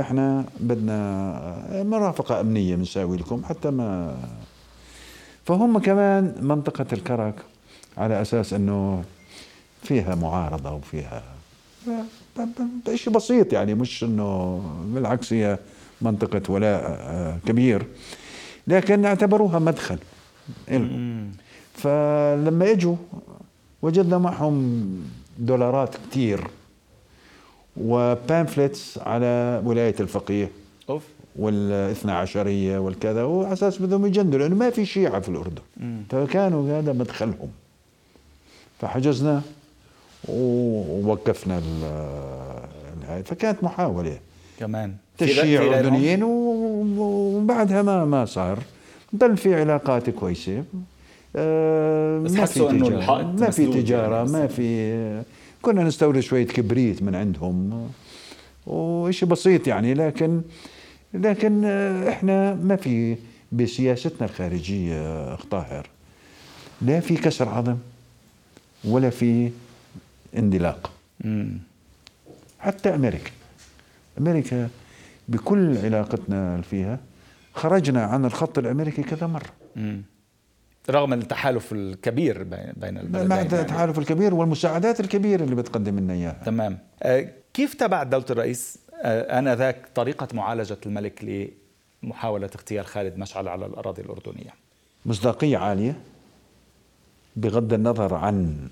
إحنا 0.00 0.44
بدنا 0.60 1.82
مرافقة 1.82 2.40
أمنية 2.40 2.76
بنساوي 2.76 3.16
لكم 3.16 3.44
حتى 3.44 3.70
ما 3.70 4.16
فهم 5.44 5.78
كمان 5.78 6.34
منطقة 6.40 6.86
الكرك 6.92 7.34
على 7.98 8.22
أساس 8.22 8.52
أنه 8.52 9.04
فيها 9.82 10.14
معارضة 10.14 10.72
وفيها 10.72 11.22
شيء 12.94 13.12
بسيط 13.12 13.52
يعني 13.52 13.74
مش 13.74 14.04
أنه 14.04 14.62
بالعكس 14.86 15.32
هي 15.32 15.58
منطقة 16.02 16.52
ولاء 16.52 16.80
آه، 16.84 17.38
كبير. 17.46 17.86
لكن 18.66 19.04
اعتبروها 19.04 19.58
مدخل 19.58 19.98
فلما 21.74 22.70
إجوا 22.70 22.96
وجدنا 23.82 24.18
معهم 24.18 24.86
دولارات 25.38 25.96
كتير. 25.96 26.46
وبامفلتس 27.76 28.98
على 28.98 29.62
ولاية 29.64 29.94
الفقيه 30.00 30.50
أوف. 30.88 31.02
والاثنى 31.36 32.12
عشرية 32.12 32.78
والكذا 32.78 33.24
وعلى 33.24 33.52
أساس 33.52 33.82
بدهم 33.82 34.06
يجندوا 34.06 34.38
لأنه 34.38 34.54
ما 34.54 34.70
في 34.70 34.86
شيعة 34.86 35.20
في 35.20 35.28
الأردن. 35.28 35.62
فكانوا 36.10 36.78
هذا 36.78 36.92
مدخلهم. 36.92 37.48
فحجزنا 38.80 39.42
ووقفنا 40.28 41.62
هاي. 43.08 43.22
فكانت 43.22 43.64
محاولة. 43.64 44.18
كمان. 44.60 44.94
تشييع 45.18 45.78
أردنيين 45.78 46.22
وبعدها 46.22 47.82
ما 47.82 48.04
ما 48.04 48.24
صار. 48.24 48.58
ضل 49.16 49.36
في 49.36 49.54
علاقات 49.54 50.10
كويسة. 50.10 50.64
آه، 51.36 52.18
بس 52.18 52.32
ما 52.32 52.44
في 52.46 52.60
تجارة. 52.60 53.22
ما 53.22 53.50
في 53.50 53.66
تجارة 53.66 54.16
يعني 54.16 54.30
ما 54.30 54.46
في 54.46 55.22
كنا 55.62 55.84
نستورد 55.84 56.20
شوية 56.20 56.46
كبريت 56.46 57.02
من 57.02 57.14
عندهم 57.14 57.90
وشيء 58.66 59.28
بسيط 59.28 59.66
يعني 59.66 59.94
لكن 59.94 60.42
لكن 61.14 61.64
إحنا 62.08 62.54
ما 62.54 62.76
في 62.76 63.16
بسياستنا 63.52 64.24
الخارجية 64.28 65.34
أخ 65.34 65.44
طاهر. 65.44 65.86
لا 66.82 67.00
في 67.00 67.16
كسر 67.16 67.48
عظم 67.48 67.76
ولا 68.84 69.10
في 69.10 69.50
اندلاق. 70.36 70.92
حتى 72.58 72.94
أمريكا. 72.94 73.30
أمريكا 74.18 74.68
بكل 75.28 75.78
علاقتنا 75.78 76.60
فيها 76.60 76.98
خرجنا 77.54 78.04
عن 78.04 78.24
الخط 78.24 78.58
الأمريكي 78.58 79.02
كذا 79.02 79.26
مرة. 79.26 79.50
مم. 79.76 80.02
رغم 80.90 81.12
التحالف 81.12 81.72
الكبير 81.72 82.42
بين 82.42 82.98
البلدين 82.98 83.28
مع 83.28 83.36
يعني. 83.36 83.60
التحالف 83.60 83.98
الكبير 83.98 84.34
والمساعدات 84.34 85.00
الكبيرة 85.00 85.44
اللي 85.44 85.54
بتقدم 85.54 85.98
لنا 85.98 86.12
إياها. 86.12 86.42
تمام. 86.46 86.78
آه، 87.02 87.28
كيف 87.54 87.74
تبعت 87.74 88.06
دولة 88.06 88.24
الرئيس؟ 88.30 88.78
آه، 89.02 89.38
آنذاك 89.38 89.88
طريقة 89.94 90.28
معالجة 90.34 90.76
الملك 90.86 91.48
لمحاولة 92.02 92.46
اغتيال 92.56 92.86
خالد 92.86 93.18
مشعل 93.18 93.48
على 93.48 93.66
الأراضي 93.66 94.02
الأردنية؟ 94.02 94.54
مصداقية 95.06 95.58
عالية 95.58 95.96
بغض 97.36 97.72
النظر 97.72 98.14
عن 98.14 98.68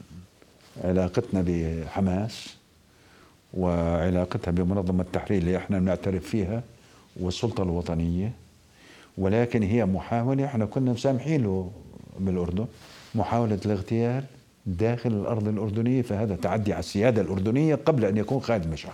علاقتنا 0.85 1.45
بحماس 1.47 2.57
وعلاقتها 3.55 4.51
بمنظمة 4.51 5.03
التحرير 5.03 5.39
اللي 5.39 5.57
إحنا 5.57 5.79
بنعترف 5.79 6.25
فيها 6.29 6.63
والسلطة 7.21 7.63
الوطنية 7.63 8.33
ولكن 9.19 9.63
هي 9.63 9.85
محاولة 9.87 10.45
إحنا 10.45 10.65
كنا 10.65 10.93
مسامحين 10.93 11.43
له 11.43 11.71
بالأردن 12.19 12.67
محاولة 13.15 13.61
الاغتيال 13.67 14.25
داخل 14.67 15.11
الأرض 15.11 15.49
الأردنية 15.49 16.03
فهذا 16.03 16.37
تعدي 16.37 16.73
على 16.73 16.81
السيادة 16.81 17.23
الأردنية 17.23 17.75
قبل 17.75 18.05
أن 18.05 18.17
يكون 18.17 18.41
خالد 18.41 18.67
مشعل. 18.67 18.93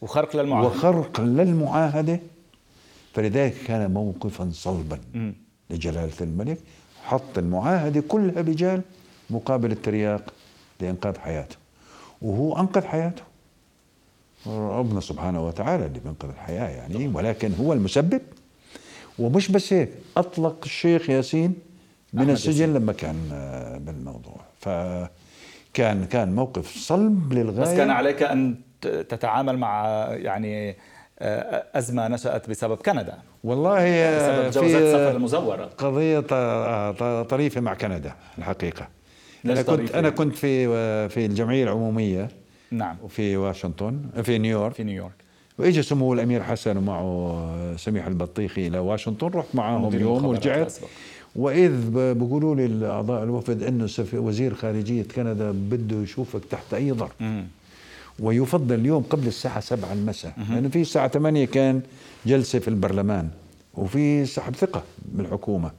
وخرق 0.00 0.36
للمعاهدة. 0.36 0.68
وخرق 0.68 1.20
للمعاهدة. 1.20 2.20
فلذلك 3.14 3.54
كان 3.66 3.90
موقفا 3.90 4.50
صلبا 4.52 4.98
لجلالة 5.70 6.12
الملك 6.20 6.58
حط 7.04 7.38
المعاهدة 7.38 8.02
كلها 8.08 8.42
بجال 8.42 8.82
مقابل 9.30 9.72
الترياق 9.72 10.32
لإنقاذ 10.80 11.18
حياته. 11.18 11.56
وهو 12.22 12.60
أنقذ 12.60 12.84
حياته. 12.84 13.22
ربنا 14.46 15.00
سبحانه 15.00 15.46
وتعالى 15.46 15.86
اللي 15.86 16.00
بينقذ 16.00 16.28
الحياة 16.28 16.68
يعني 16.68 17.08
ولكن 17.08 17.52
هو 17.60 17.72
المسبب. 17.72 18.20
ومش 19.18 19.50
بس 19.50 19.72
هيك 19.72 19.88
أطلق 20.16 20.56
الشيخ 20.64 21.10
ياسين 21.10 21.54
من 22.12 22.30
السجن 22.30 22.50
ياسين. 22.50 22.74
لما 22.74 22.92
كان 22.92 23.16
بالموضوع. 23.86 24.40
فكان 24.60 26.04
كان 26.04 26.34
موقف 26.34 26.76
صلب 26.76 27.32
للغاية. 27.32 27.60
بس 27.60 27.76
كان 27.76 27.90
عليك 27.90 28.22
أن 28.22 28.56
تتعامل 28.80 29.58
مع 29.58 29.86
يعني 30.10 30.76
آه، 31.20 31.64
أزمة 31.74 32.08
نشأت 32.08 32.50
بسبب 32.50 32.76
كندا. 32.76 33.14
والله 33.44 33.78
بسبب 34.16 34.50
جوازات 34.50 34.94
سفر 34.94 35.16
المزورة. 35.16 35.64
قضية 35.64 36.20
طريفة 37.22 37.60
مع 37.60 37.74
كندا 37.74 38.12
الحقيقة. 38.38 38.88
أنا 39.44 39.62
كنت 39.62 39.94
أنا 39.94 40.10
كنت 40.10 40.36
في 40.36 40.68
في 41.08 41.26
الجمعية 41.26 41.64
العمومية. 41.64 42.28
نعم. 42.70 42.96
وفي 43.02 43.36
واشنطن 43.36 44.00
في 44.22 44.38
نيويورك. 44.38 44.74
في 44.74 44.84
نيويورك. 44.84 45.12
واجى 45.58 45.82
سمو 45.82 46.14
الأمير 46.14 46.42
حسن 46.42 46.76
ومعه 46.76 47.76
سميح 47.76 48.06
البطيخي 48.06 48.66
إلى 48.66 48.78
واشنطن 48.78 49.26
رحت 49.26 49.48
معاهم 49.54 49.98
يوم 49.98 50.24
ورجعت. 50.24 50.74
وإذ 51.36 51.90
بيقولوا 52.14 52.54
لي 52.54 52.66
الأعضاء 52.66 53.24
الوفد 53.24 53.62
إنه 53.62 53.88
وزير 54.12 54.54
خارجية 54.54 55.02
كندا 55.02 55.50
بده 55.50 55.96
يشوفك 55.96 56.40
تحت 56.50 56.74
أي 56.74 56.92
ظرف. 56.92 57.12
ويفضل 58.20 58.74
اليوم 58.74 59.02
قبل 59.10 59.26
الساعة 59.26 59.60
7 59.60 59.92
المساء. 59.92 60.32
لأنه 60.38 60.54
يعني 60.54 60.68
في 60.68 60.80
الساعة 60.80 61.08
8 61.08 61.44
كان 61.44 61.80
جلسة 62.26 62.58
في 62.58 62.68
البرلمان 62.68 63.28
وفي 63.74 64.26
سحب 64.26 64.56
ثقة 64.56 64.82
من 65.14 65.24
الحكومة 65.24 65.70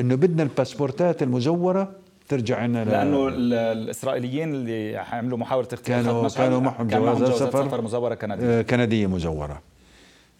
إنه 0.00 0.14
بدنا 0.14 0.42
الباسبورتات 0.42 1.22
المزورة 1.22 1.92
ترجع 2.28 2.66
لنا 2.66 2.84
لأنه 2.84 3.28
الإسرائيليين 3.28 4.54
اللي 4.54 4.96
عملوا 4.96 5.38
محاولة 5.38 5.68
اغتيال 5.72 6.04
كانوا 6.04 6.28
كانوا 6.28 6.60
معهم 6.60 6.88
جوازات 6.88 7.34
سفر, 7.34 7.68
سفر 7.68 7.82
مزوره 7.82 8.14
كندية. 8.14 8.46
آه، 8.46 8.62
كندية 8.62 9.06
مزورة. 9.06 9.62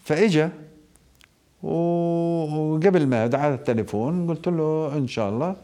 فإجا 0.05 0.51
وقبل 1.62 3.07
ما 3.07 3.27
دعا 3.27 3.55
التليفون 3.55 4.29
قلت 4.29 4.49
له 4.49 4.92
إن 4.96 5.09
شاء 5.09 5.29
الله. 5.29 5.57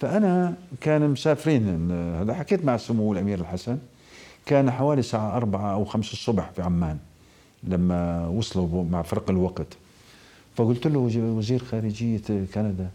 فأنا 0.00 0.54
كان 0.80 1.10
مسافرين 1.10 1.90
هذا 2.20 2.34
حكيت 2.34 2.64
مع 2.64 2.76
سمو 2.76 3.12
الأمير 3.12 3.38
الحسن. 3.40 3.78
كان 4.46 4.70
حوالي 4.70 5.00
الساعة 5.00 5.36
أربعة 5.36 5.72
أو 5.74 5.84
خمسة 5.84 6.12
الصبح 6.12 6.50
في 6.50 6.62
عمان 6.62 6.98
لما 7.64 8.26
وصلوا 8.26 8.84
مع 8.84 9.02
فرق 9.02 9.30
الوقت. 9.30 9.66
فقلت 10.56 10.86
له 10.86 10.98
وزير 11.16 11.64
خارجية 11.64 12.22
كندا 12.54 12.88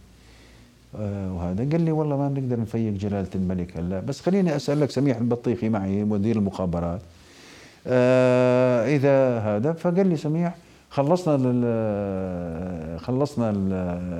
وهذا 1.00 1.70
قال 1.72 1.82
لي 1.82 1.92
والله 1.92 2.18
ما 2.18 2.30
نقدر 2.30 2.60
نفيق 2.60 2.94
جلالة 2.94 3.30
الملك 3.36 3.78
هلا. 3.78 4.00
بس 4.00 4.22
خليني 4.22 4.56
أسألك 4.56 4.92
سميح 4.92 5.18
البطيخي 5.18 5.70
معي 5.70 6.04
مدير 6.04 6.36
المخابرات. 6.36 7.02
آه 7.88 8.86
إذا 8.96 9.40
هذا 9.40 9.74
فقال 9.74 10.08
لي 10.08 10.18
سميح 10.18 10.56
خلصنا 10.90 11.38
خلصنا 12.98 13.54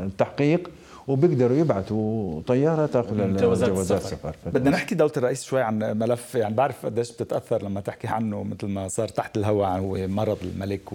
التحقيق 0.06 0.70
وبيقدروا 1.08 1.58
يبعثوا 1.58 2.42
طيارة 2.48 2.86
تأخذ 2.86 3.38
جوازات 3.38 4.02
السفر. 4.02 4.36
بدنا 4.46 4.70
نحكي 4.70 4.96
دولة 4.96 5.12
الرئيس 5.18 5.44
شوي 5.44 5.62
عن 5.62 5.80
ملف 5.80 6.36
يعني 6.36 6.56
بعرف 6.56 6.86
قديش 6.86 7.12
بتتأثر 7.12 7.64
لما 7.64 7.82
تحكي 7.82 8.08
عنه 8.08 8.44
مثل 8.44 8.68
ما 8.68 8.88
صار 8.88 9.08
تحت 9.08 9.38
الهواء 9.38 9.70
هو 9.70 10.08
مرض 10.08 10.38
الملك 10.44 10.94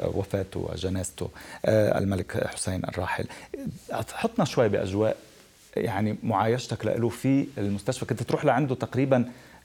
ووفاته 0.00 0.60
وجنازته 0.60 1.28
آه، 1.64 1.98
الملك 1.98 2.46
حسين 2.46 2.82
الراحل. 2.84 3.24
حطنا 3.92 4.44
شوي 4.44 4.68
بأجواء 4.68 5.16
يعني 5.76 6.16
معايشتك 6.22 6.86
له 6.86 7.08
في 7.08 7.46
المستشفى. 7.58 8.04
كنت 8.04 8.22
تروح 8.22 8.44
لعنده 8.44 8.74
تقريبا 8.74 9.24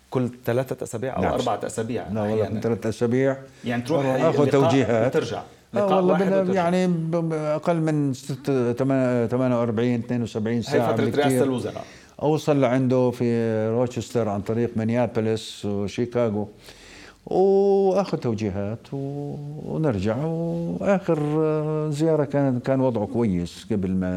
كل 0.10 0.30
ثلاثة 0.46 0.84
أسابيع 0.84 1.18
أو 1.18 1.22
نعم. 1.22 1.34
أربعة 1.34 1.60
أسابيع 1.64 2.08
لا 2.08 2.22
والله 2.22 2.60
ثلاثة 2.60 2.90
أسابيع. 2.90 3.38
يعني 3.66 3.82
تروح 3.82 4.06
أخذ 4.06 4.50
توجيهات. 4.50 5.16
وترجع. 5.16 5.44
لقاء 5.74 5.94
والله 5.94 6.54
يعني 6.54 6.86
أقل 7.34 7.76
من 7.76 8.14
48 8.14 9.94
72 9.94 10.62
ساعه 10.62 10.92
هي 10.92 10.98
فتره 10.98 11.22
رئاسة 11.22 11.44
الوزراء. 11.44 11.86
أوصل 12.22 12.62
لعنده 12.62 13.12
في 13.12 13.68
روتشستر 13.70 14.30
عن 14.30 14.42
طريق 14.42 14.70
مينيابوليس 14.76 15.66
وشيكاغو. 15.66 16.50
واخذ 17.30 18.18
توجيهات 18.18 18.94
ونرجع. 18.94 20.26
وآخر 20.26 21.20
زيارة 21.92 22.24
كان 22.24 22.60
كان 22.60 22.80
وضعه 22.82 23.06
كويس 23.06 23.66
قبل 23.72 23.92
ما 23.92 24.12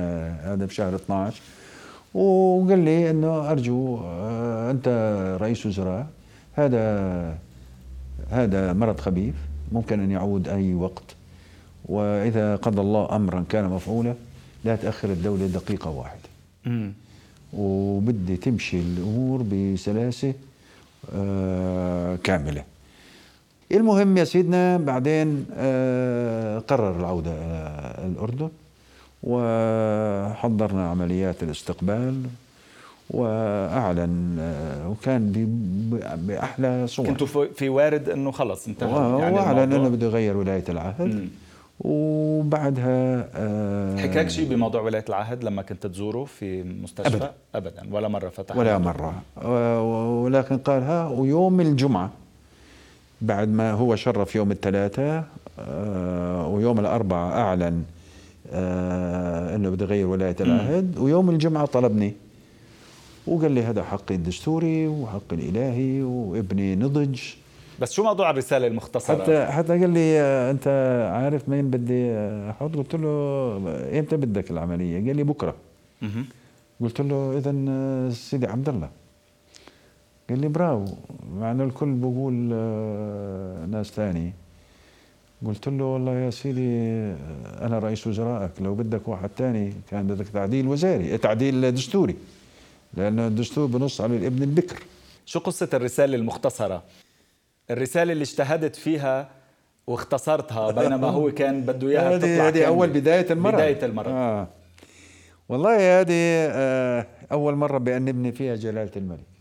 هذا 0.55 0.65
بشهر 0.65 0.95
12 0.95 1.41
وقال 2.15 2.79
لي 2.79 3.11
إنه 3.11 3.51
أرجو 3.51 3.99
آه، 4.05 4.71
أنت 4.71 4.89
رئيس 5.41 5.67
وزراء. 5.67 6.07
هذا 6.55 7.39
هذا 8.31 8.73
مرض 8.73 9.01
خبيث 9.01 9.35
ممكن 9.73 10.01
أن 10.01 10.11
يعود 10.11 10.49
أي 10.49 10.75
وقت. 10.75 11.05
وإذا 11.87 12.57
قضى 12.57 12.81
الله 12.81 13.17
أمرا 13.17 13.45
كان 13.49 13.65
مفعولا 13.65 14.15
لا 14.65 14.77
تأخر 14.77 15.11
الدولة 15.11 15.47
دقيقة 15.47 15.91
واحدة. 15.91 16.29
وبدي 17.53 18.37
تمشي 18.37 18.81
الأمور 18.81 19.43
بسلاسة 19.43 20.35
آه 21.15 22.17
كاملة. 22.25 22.65
المهم 23.73 24.17
يا 24.17 24.25
سيدنا 24.25 24.77
بعدين 24.77 25.47
آه 25.57 26.59
قرر 26.59 27.01
العودة 27.01 27.31
إلى 27.33 28.07
الأردن 28.07 28.49
وحضرنا 29.23 30.89
عمليات 30.91 31.43
الاستقبال 31.43 32.23
وأعلن 33.11 34.37
آه، 34.41 34.89
وكان 34.89 35.33
بأحلى 36.17 36.87
صور. 36.87 37.07
كنتوا 37.07 37.27
في 37.55 37.69
وارد 37.69 38.09
إنه 38.09 38.31
خلص 38.31 38.69
انتهى 38.69 39.19
يعني 39.21 39.35
وأعلن 39.37 39.73
إنه 39.73 39.89
بده 39.89 40.07
يغير 40.07 40.37
ولاية 40.37 40.65
العهد. 40.69 41.29
وبعدها 41.81 43.29
آه 43.35 43.97
حكاك 43.97 44.29
شيء 44.31 44.49
بموضوع 44.49 44.81
ولاية 44.81 45.05
العهد 45.09 45.45
لما 45.45 45.63
كنت 45.63 45.87
تزوره 45.87 46.25
في 46.25 46.63
مستشفى؟ 46.63 47.17
ابدا. 47.17 47.33
ابدا. 47.55 47.83
ولا 47.91 48.09
مرة 48.09 48.29
فتح 48.29 48.57
ولا 48.57 48.79
مرة. 48.79 49.23
ولكن 50.23 50.59
قالها 50.59 51.09
ويوم 51.09 51.61
الجمعة 51.61 52.11
بعد 53.23 53.49
ما 53.49 53.73
هو 53.73 53.97
شرف 53.97 54.35
يوم 54.35 54.51
الثلاثاء 54.51 55.25
آه 55.59 56.47
ويوم 56.47 56.81
الاربعاء 56.81 57.39
أعلن 57.39 57.83
آه 58.53 59.57
إنه 59.57 59.71
بده 59.71 59.85
يغير 59.85 60.07
ولاية 60.07 60.37
العهد 60.41 60.99
ويوم 60.99 61.31
الجمعة 61.31 61.67
طلبني. 61.67 62.13
وقال 63.27 63.53
لي 63.53 63.63
هذا 63.63 63.83
حقي 63.83 64.15
الدستوري 64.15 64.89
وحقي 64.89 65.37
الإلهي 65.37 66.03
وابني 66.03 66.77
نضج. 66.77 67.21
بس 67.81 67.93
شو 67.93 68.03
موضوع 68.03 68.31
الرسالة 68.31 68.67
المختصرة؟ 68.67 69.23
حتى 69.23 69.47
حتى 69.47 69.81
قال 69.81 69.91
لي 69.91 70.21
أنت 70.51 70.69
عارف 71.15 71.49
مين 71.49 71.71
بدي 71.71 72.13
أحط 72.51 72.77
قلت 72.77 72.95
له 72.95 73.09
إمتى 73.99 74.17
بدك 74.17 74.51
العملية؟ 74.51 75.07
قال 75.07 75.17
لي 75.17 75.23
بكرة. 75.23 75.55
قلت 76.81 77.01
له 77.01 77.39
اذا 77.39 77.53
سيدي 78.11 78.47
عبد 78.47 78.69
الله. 78.69 78.89
قال 80.31 80.41
لي 80.41 80.49
برافو 80.49 80.95
مع 81.39 81.51
إنه 81.51 81.65
الكل 81.65 81.93
بقول 81.93 82.51
آه، 82.53 83.67
ناس 83.67 83.87
ثاني. 83.87 84.33
قلت 85.47 85.69
له 85.69 85.85
والله 85.85 86.13
يا 86.13 86.31
سيدي 86.31 86.77
آه، 86.81 87.67
أنا 87.67 87.79
رئيس 87.79 88.07
وزرائك 88.07 88.51
لو 88.61 88.75
بدك 88.75 89.09
واحد 89.09 89.31
ثاني 89.39 89.73
كان 89.91 90.07
بدك 90.07 90.29
تعديل 90.29 90.69
وزاري 90.69 91.19
تعديل 91.19 91.73
دستوري. 91.73 92.17
لأنه 92.95 93.27
الدستور 93.27 93.67
بنص 93.67 94.01
على 94.01 94.17
الابن 94.17 94.43
البكر. 94.43 94.83
شو 95.27 95.39
قصة 95.41 95.69
الرسالة 95.75 96.15
المختصرة؟ 96.17 96.83
الرسالة 97.71 98.13
اللي 98.13 98.23
اجتهدت 98.23 98.77
فيها 98.77 99.29
واختصرتها 99.87 100.71
بينما 100.81 101.07
هو 101.09 101.31
كان 101.31 101.61
بده 101.63 101.89
إياها 101.89 102.19
تطلع 102.19 102.49
هذه 102.49 102.67
أول 102.67 102.89
بداية 102.91 103.33
المرة. 103.33 103.55
بداية 103.57 103.85
المرة. 103.85 104.11
آه. 104.11 104.49
والله 105.49 106.01
هذه 106.01 106.13
آه 106.51 107.07
أول 107.33 107.55
مرة 107.55 107.79
بانبني 107.79 108.33
فيها 108.33 108.57
جلالة 108.57 108.91
الملك. 108.97 109.32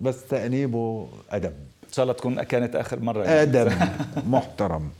بس 0.00 0.26
تأنيبه 0.26 1.08
أدب. 1.30 1.52
ان 1.88 1.92
شاء 1.92 2.02
الله 2.02 2.12
تكون 2.14 2.42
كانت 2.42 2.76
آخر 2.76 3.00
مرة 3.00 3.24
يعني. 3.24 3.42
أدب 3.42 3.72
محترم. 4.34 4.90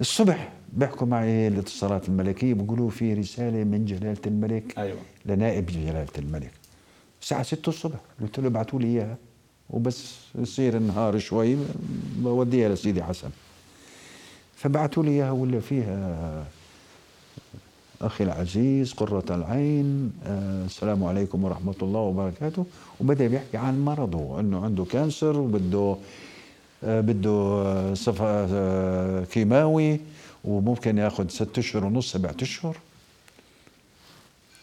الصبح 0.00 0.52
بيحكوا 0.72 1.06
معي 1.06 1.48
الاتصالات 1.48 2.08
الملكية 2.08 2.54
بيقولوا 2.54 2.90
في 2.90 3.14
رسالة 3.14 3.64
من 3.64 3.84
جلالة 3.84 4.20
الملك 4.26 4.78
أيوه. 4.78 4.98
لنائب 5.26 5.66
جلالة 5.66 6.06
الملك. 6.18 6.50
الساعة 7.22 7.42
6 7.42 7.68
الصبح 7.68 7.98
قلت 8.20 8.40
له 8.40 8.46
ابعثوا 8.46 8.80
لي 8.80 8.86
إياها 8.86 9.16
وبس 9.70 10.14
يصير 10.34 10.76
النهار 10.76 11.18
شوي 11.18 11.56
بوديها 12.16 12.68
لسيدي 12.68 13.02
حسن. 13.02 13.30
فبعثوا 14.56 15.02
لي 15.02 15.10
إياها 15.10 15.30
ولا 15.30 15.60
فيها 15.60 16.44
أخي 18.02 18.24
العزيز 18.24 18.92
قرة 18.92 19.24
العين. 19.30 20.12
آه 20.26 20.64
السلام 20.64 21.04
عليكم 21.04 21.44
ورحمة 21.44 21.74
الله 21.82 22.00
وبركاته. 22.00 22.66
وبدأ 23.00 23.26
بيحكي 23.28 23.56
عن 23.56 23.84
مرضه 23.84 24.40
إنه 24.40 24.64
عنده 24.64 24.84
كانسر 24.84 25.36
وبده 25.36 25.96
آه 26.84 27.00
بده 27.00 27.94
صفا 27.94 28.46
آه 28.52 29.24
كيماوي 29.24 30.00
وممكن 30.44 30.98
ياخذ 30.98 31.28
ست 31.28 31.58
أشهر 31.58 31.84
ونص 31.84 32.12
سبعة 32.12 32.36
أشهر. 32.42 32.76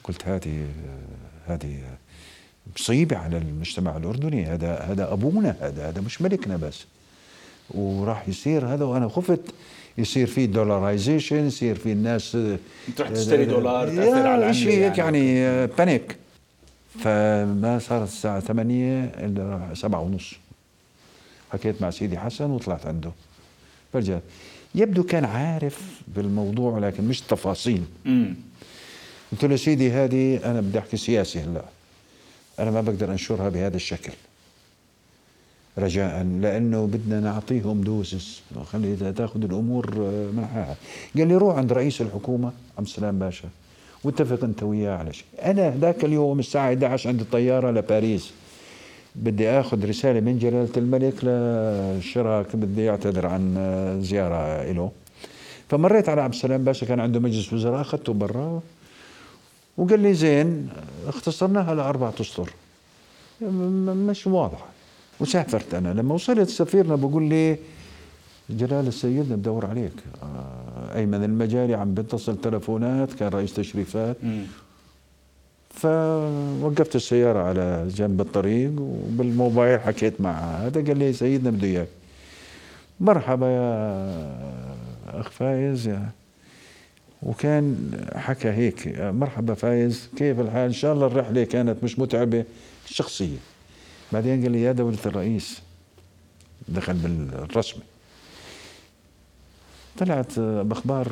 قلت 0.03 0.27
هذه 0.27 0.67
هذه 1.47 1.79
مصيبة 2.75 3.17
على 3.17 3.37
المجتمع 3.37 3.97
الأردني. 3.97 4.45
هذا 4.45 4.77
هذا 4.79 5.13
أبونا 5.13 5.55
هذا 5.61 5.89
هذا 5.89 6.01
مش 6.01 6.21
ملكنا 6.21 6.57
بس. 6.57 6.85
وراح 7.71 8.29
يصير 8.29 8.65
هذا 8.65 8.85
وأنا 8.85 9.07
خفت 9.07 9.41
يصير 9.97 10.27
في 10.27 10.47
dollarization 10.47 11.47
يصير 11.47 11.75
في 11.75 11.91
الناس 11.91 12.37
تروح 12.95 13.09
تشتري 13.09 13.45
دولار 13.45 13.87
تأثر 13.87 14.27
على 14.27 14.53
شيء 14.53 14.83
هيك 14.83 14.97
يعني, 14.97 15.35
يعني 15.35 15.67
panic 15.67 16.15
فما 16.99 17.79
صارت 17.79 18.07
الساعة 18.07 18.39
8 18.39 19.03
إلا 19.03 19.69
7 19.73 19.99
ونص. 19.99 20.33
حكيت 21.53 21.81
مع 21.81 21.89
سيدي 21.89 22.17
حسن 22.17 22.49
وطلعت 22.49 22.85
عنده. 22.85 23.11
فرجع 23.93 24.19
يبدو 24.75 25.03
كان 25.03 25.25
عارف 25.25 26.01
بالموضوع 26.07 26.79
لكن 26.79 27.03
مش 27.03 27.21
تفاصيل. 27.21 27.83
قلت 29.31 29.45
له 29.45 29.55
سيدي 29.55 29.91
هذه 29.91 30.51
أنا 30.51 30.61
بدي 30.61 30.79
أحكي 30.79 30.97
سياسي 30.97 31.39
هلأ. 31.39 31.65
أنا 32.59 32.71
ما 32.71 32.81
بقدر 32.81 33.11
أنشرها 33.11 33.49
بهذا 33.49 33.75
الشكل. 33.75 34.13
رجاء 35.77 36.23
لأنه 36.23 36.85
بدنا 36.85 37.19
نعطيهم 37.19 37.81
دوسس 37.81 38.41
خلي 38.71 39.13
تأخذ 39.13 39.43
الأمور 39.43 40.11
معها 40.35 40.75
قال 41.17 41.27
لي 41.27 41.35
روح 41.35 41.57
عند 41.57 41.73
رئيس 41.73 42.01
الحكومة 42.01 42.51
عبد 42.77 42.87
السلام 42.87 43.19
باشا. 43.19 43.47
واتفق 44.03 44.43
أنت 44.43 44.63
وياه 44.63 44.97
على 44.97 45.13
شيء. 45.13 45.25
أنا 45.43 45.75
ذاك 45.81 46.05
اليوم 46.05 46.39
الساعة 46.39 46.65
11 46.65 47.09
عندي 47.09 47.23
الطيارة 47.23 47.71
لباريس. 47.71 48.31
بدي 49.15 49.49
آخذ 49.49 49.89
رسالة 49.89 50.19
من 50.19 50.39
جلالة 50.39 50.69
الملك 50.77 51.23
للشراك 51.23 52.55
بدي 52.55 52.83
يعتذر 52.83 53.25
عن 53.25 53.99
زيارة 54.03 54.71
له 54.71 54.91
فمريت 55.69 56.09
على 56.09 56.21
عبد 56.21 56.33
السلام 56.33 56.63
باشا 56.63 56.85
كان 56.85 56.99
عنده 56.99 57.19
مجلس 57.19 57.53
وزراء 57.53 57.81
أخذته 57.81 58.13
برا. 58.13 58.61
وقال 59.77 59.99
لي 59.99 60.13
زين 60.13 60.69
اختصرناها 61.07 61.75
لأربعة 61.75 62.13
أسطر 62.21 62.49
مش 63.41 64.27
واضحة. 64.27 64.72
وسافرت 65.19 65.73
أنا 65.73 65.93
لما 65.93 66.13
وصلت 66.13 66.49
سفيرنا 66.49 66.95
بقول 66.95 67.23
لي 67.23 67.57
جلال 68.49 68.87
السيد 68.87 69.33
بدور 69.33 69.65
عليك. 69.65 69.93
آه، 70.23 70.97
أيمن 70.97 71.23
المجاري 71.23 71.75
عم 71.75 71.93
بيتصل 71.93 72.41
تلفونات 72.41 73.13
كان 73.13 73.29
رئيس 73.29 73.53
تشريفات. 73.53 74.17
فوقفت 75.69 76.95
السيارة 76.95 77.39
على 77.39 77.87
جنب 77.95 78.21
الطريق 78.21 78.71
وبالموبايل 78.79 79.79
حكيت 79.79 80.21
معه 80.21 80.67
هذا 80.67 80.81
قال 80.81 80.97
لي 80.97 81.13
سيدنا 81.13 81.49
بده 81.49 81.67
إياك. 81.67 81.87
مرحبا 82.99 83.47
يا 83.47 85.19
أخ 85.19 85.29
فايز. 85.29 85.87
يا 85.87 86.09
وكان 87.23 87.91
حكى 88.15 88.49
هيك 88.49 88.99
مرحبا 88.99 89.53
فايز 89.53 90.09
كيف 90.15 90.39
الحال؟ 90.39 90.65
إن 90.65 90.73
شاء 90.73 90.93
الله 90.93 91.07
الرحلة 91.07 91.43
كانت 91.43 91.83
مش 91.83 91.99
متعبة 91.99 92.43
شخصيه 92.85 93.37
بعدين 94.13 94.41
قال 94.41 94.51
لي 94.51 94.61
يا 94.61 94.71
دولة 94.71 94.97
الرئيس 95.05 95.61
دخل 96.67 96.93
بالرسمي. 96.93 97.83
طلعت 99.97 100.39
بأخبار 100.39 101.07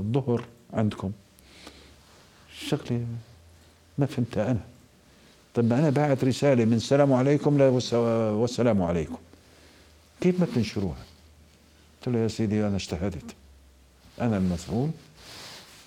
الظهر 0.00 0.44
عندكم. 0.72 1.12
شكلي 2.68 3.04
ما 3.98 4.06
فهمتها 4.06 4.50
أنا. 4.50 4.60
طيب 5.54 5.72
أنا 5.72 5.90
باعت 5.90 6.24
رسالة 6.24 6.64
من 6.64 6.72
السلام 6.72 7.12
عليكم 7.12 7.60
والسلام 7.60 8.82
عليكم. 8.82 9.18
كيف 10.20 10.40
ما 10.40 10.46
بتنشروها 10.46 11.04
قلت 11.98 12.14
له 12.14 12.18
يا 12.18 12.28
سيدي 12.28 12.66
أنا 12.66 12.76
اجتهدت. 12.76 13.34
أنا 14.20 14.36
المسؤول 14.36 14.90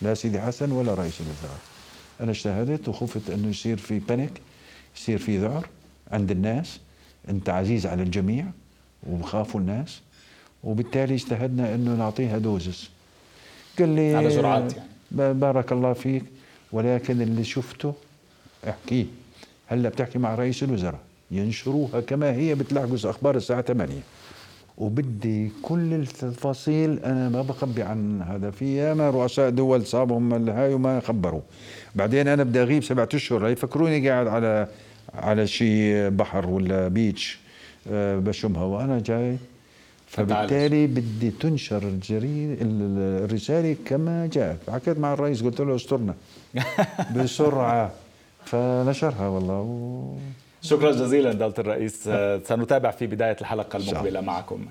لا 0.01 0.13
سيدي 0.13 0.41
حسن 0.41 0.71
ولا 0.71 0.93
رئيس 0.93 1.21
الوزراء. 1.21 1.59
أنا 2.21 2.31
اجتهدت 2.31 2.87
وخفت 2.87 3.29
أنه 3.29 3.49
يصير 3.49 3.77
في 3.77 3.99
panic 3.99 4.41
يصير 4.97 5.17
في 5.17 5.37
ذعر. 5.37 5.69
الناس 6.13 6.79
أنت 7.29 7.49
عزيز 7.49 7.85
على 7.85 8.03
الجميع 8.03 8.45
وبخافوا 9.09 9.59
الناس 9.59 10.01
وبالتالي 10.63 11.13
اجتهدنا 11.13 11.75
أنه 11.75 11.95
نعطيها 11.95 12.37
doses 12.37 12.89
قال 13.79 13.89
لي 13.89 14.15
على 14.15 14.29
جرعات 14.29 14.73
يعني. 14.73 15.33
بارك 15.33 15.71
الله 15.71 15.93
فيك 15.93 16.23
ولكن 16.71 17.21
اللي 17.21 17.43
شفته 17.43 17.93
احكيه 18.69 19.05
هلأ 19.67 19.89
بتحكي 19.89 20.19
مع 20.19 20.35
رئيس 20.35 20.63
الوزراء 20.63 20.99
ينشروها 21.31 22.01
كما 22.01 22.31
هي 22.31 22.55
بتلعقوا 22.55 22.97
أخبار 23.03 23.35
الساعة 23.35 23.61
8 23.61 23.93
وبدي 24.77 25.51
كل 25.61 25.93
التفاصيل 25.93 26.99
أنا 26.99 27.29
ما 27.29 27.41
بخبي 27.41 27.83
عن 27.83 28.21
هذا 28.21 28.51
في 28.51 28.77
ياما 28.77 29.09
رؤساء 29.09 29.49
دول 29.49 29.85
صابهم 29.85 30.33
الهاي 30.33 30.73
وما 30.73 30.99
خبروا. 30.99 31.41
بعدين 31.95 32.27
أنا 32.27 32.43
بدي 32.43 32.61
أغيب 32.61 32.83
سبعة 32.83 33.09
أشهر 33.13 33.47
يفكروني 33.47 34.09
قاعد 34.09 34.27
على 34.27 34.67
على 35.17 35.47
شيء 35.47 36.09
بحر 36.09 36.49
ولا 36.49 36.87
بيتش 36.87 37.39
آه، 37.91 38.19
بشمها 38.19 38.63
وأنا 38.63 38.99
جاي. 38.99 39.37
فبالتالي 40.07 40.87
بدي 40.87 41.31
تنشر 41.31 41.83
الجريدة 41.83 42.57
الرسالة 42.61 43.75
كما 43.85 44.29
جاءت. 44.33 44.69
حكيت 44.69 44.99
مع 44.99 45.13
الرئيس 45.13 45.43
قلت 45.43 45.61
له 45.61 45.75
استرنا. 45.75 46.15
بسرعة. 47.15 47.91
فنشرها 48.45 49.27
والله. 49.27 49.59
و... 49.61 50.15
شكرا 50.61 50.91
جزيلا 50.91 51.33
دولة 51.33 51.53
الرئيس. 51.59 52.03
سنتابع 52.47 52.91
في 52.91 53.07
بداية 53.07 53.37
الحلقة 53.41 53.77
المقبلة 53.77 54.21
معكم. 54.21 54.65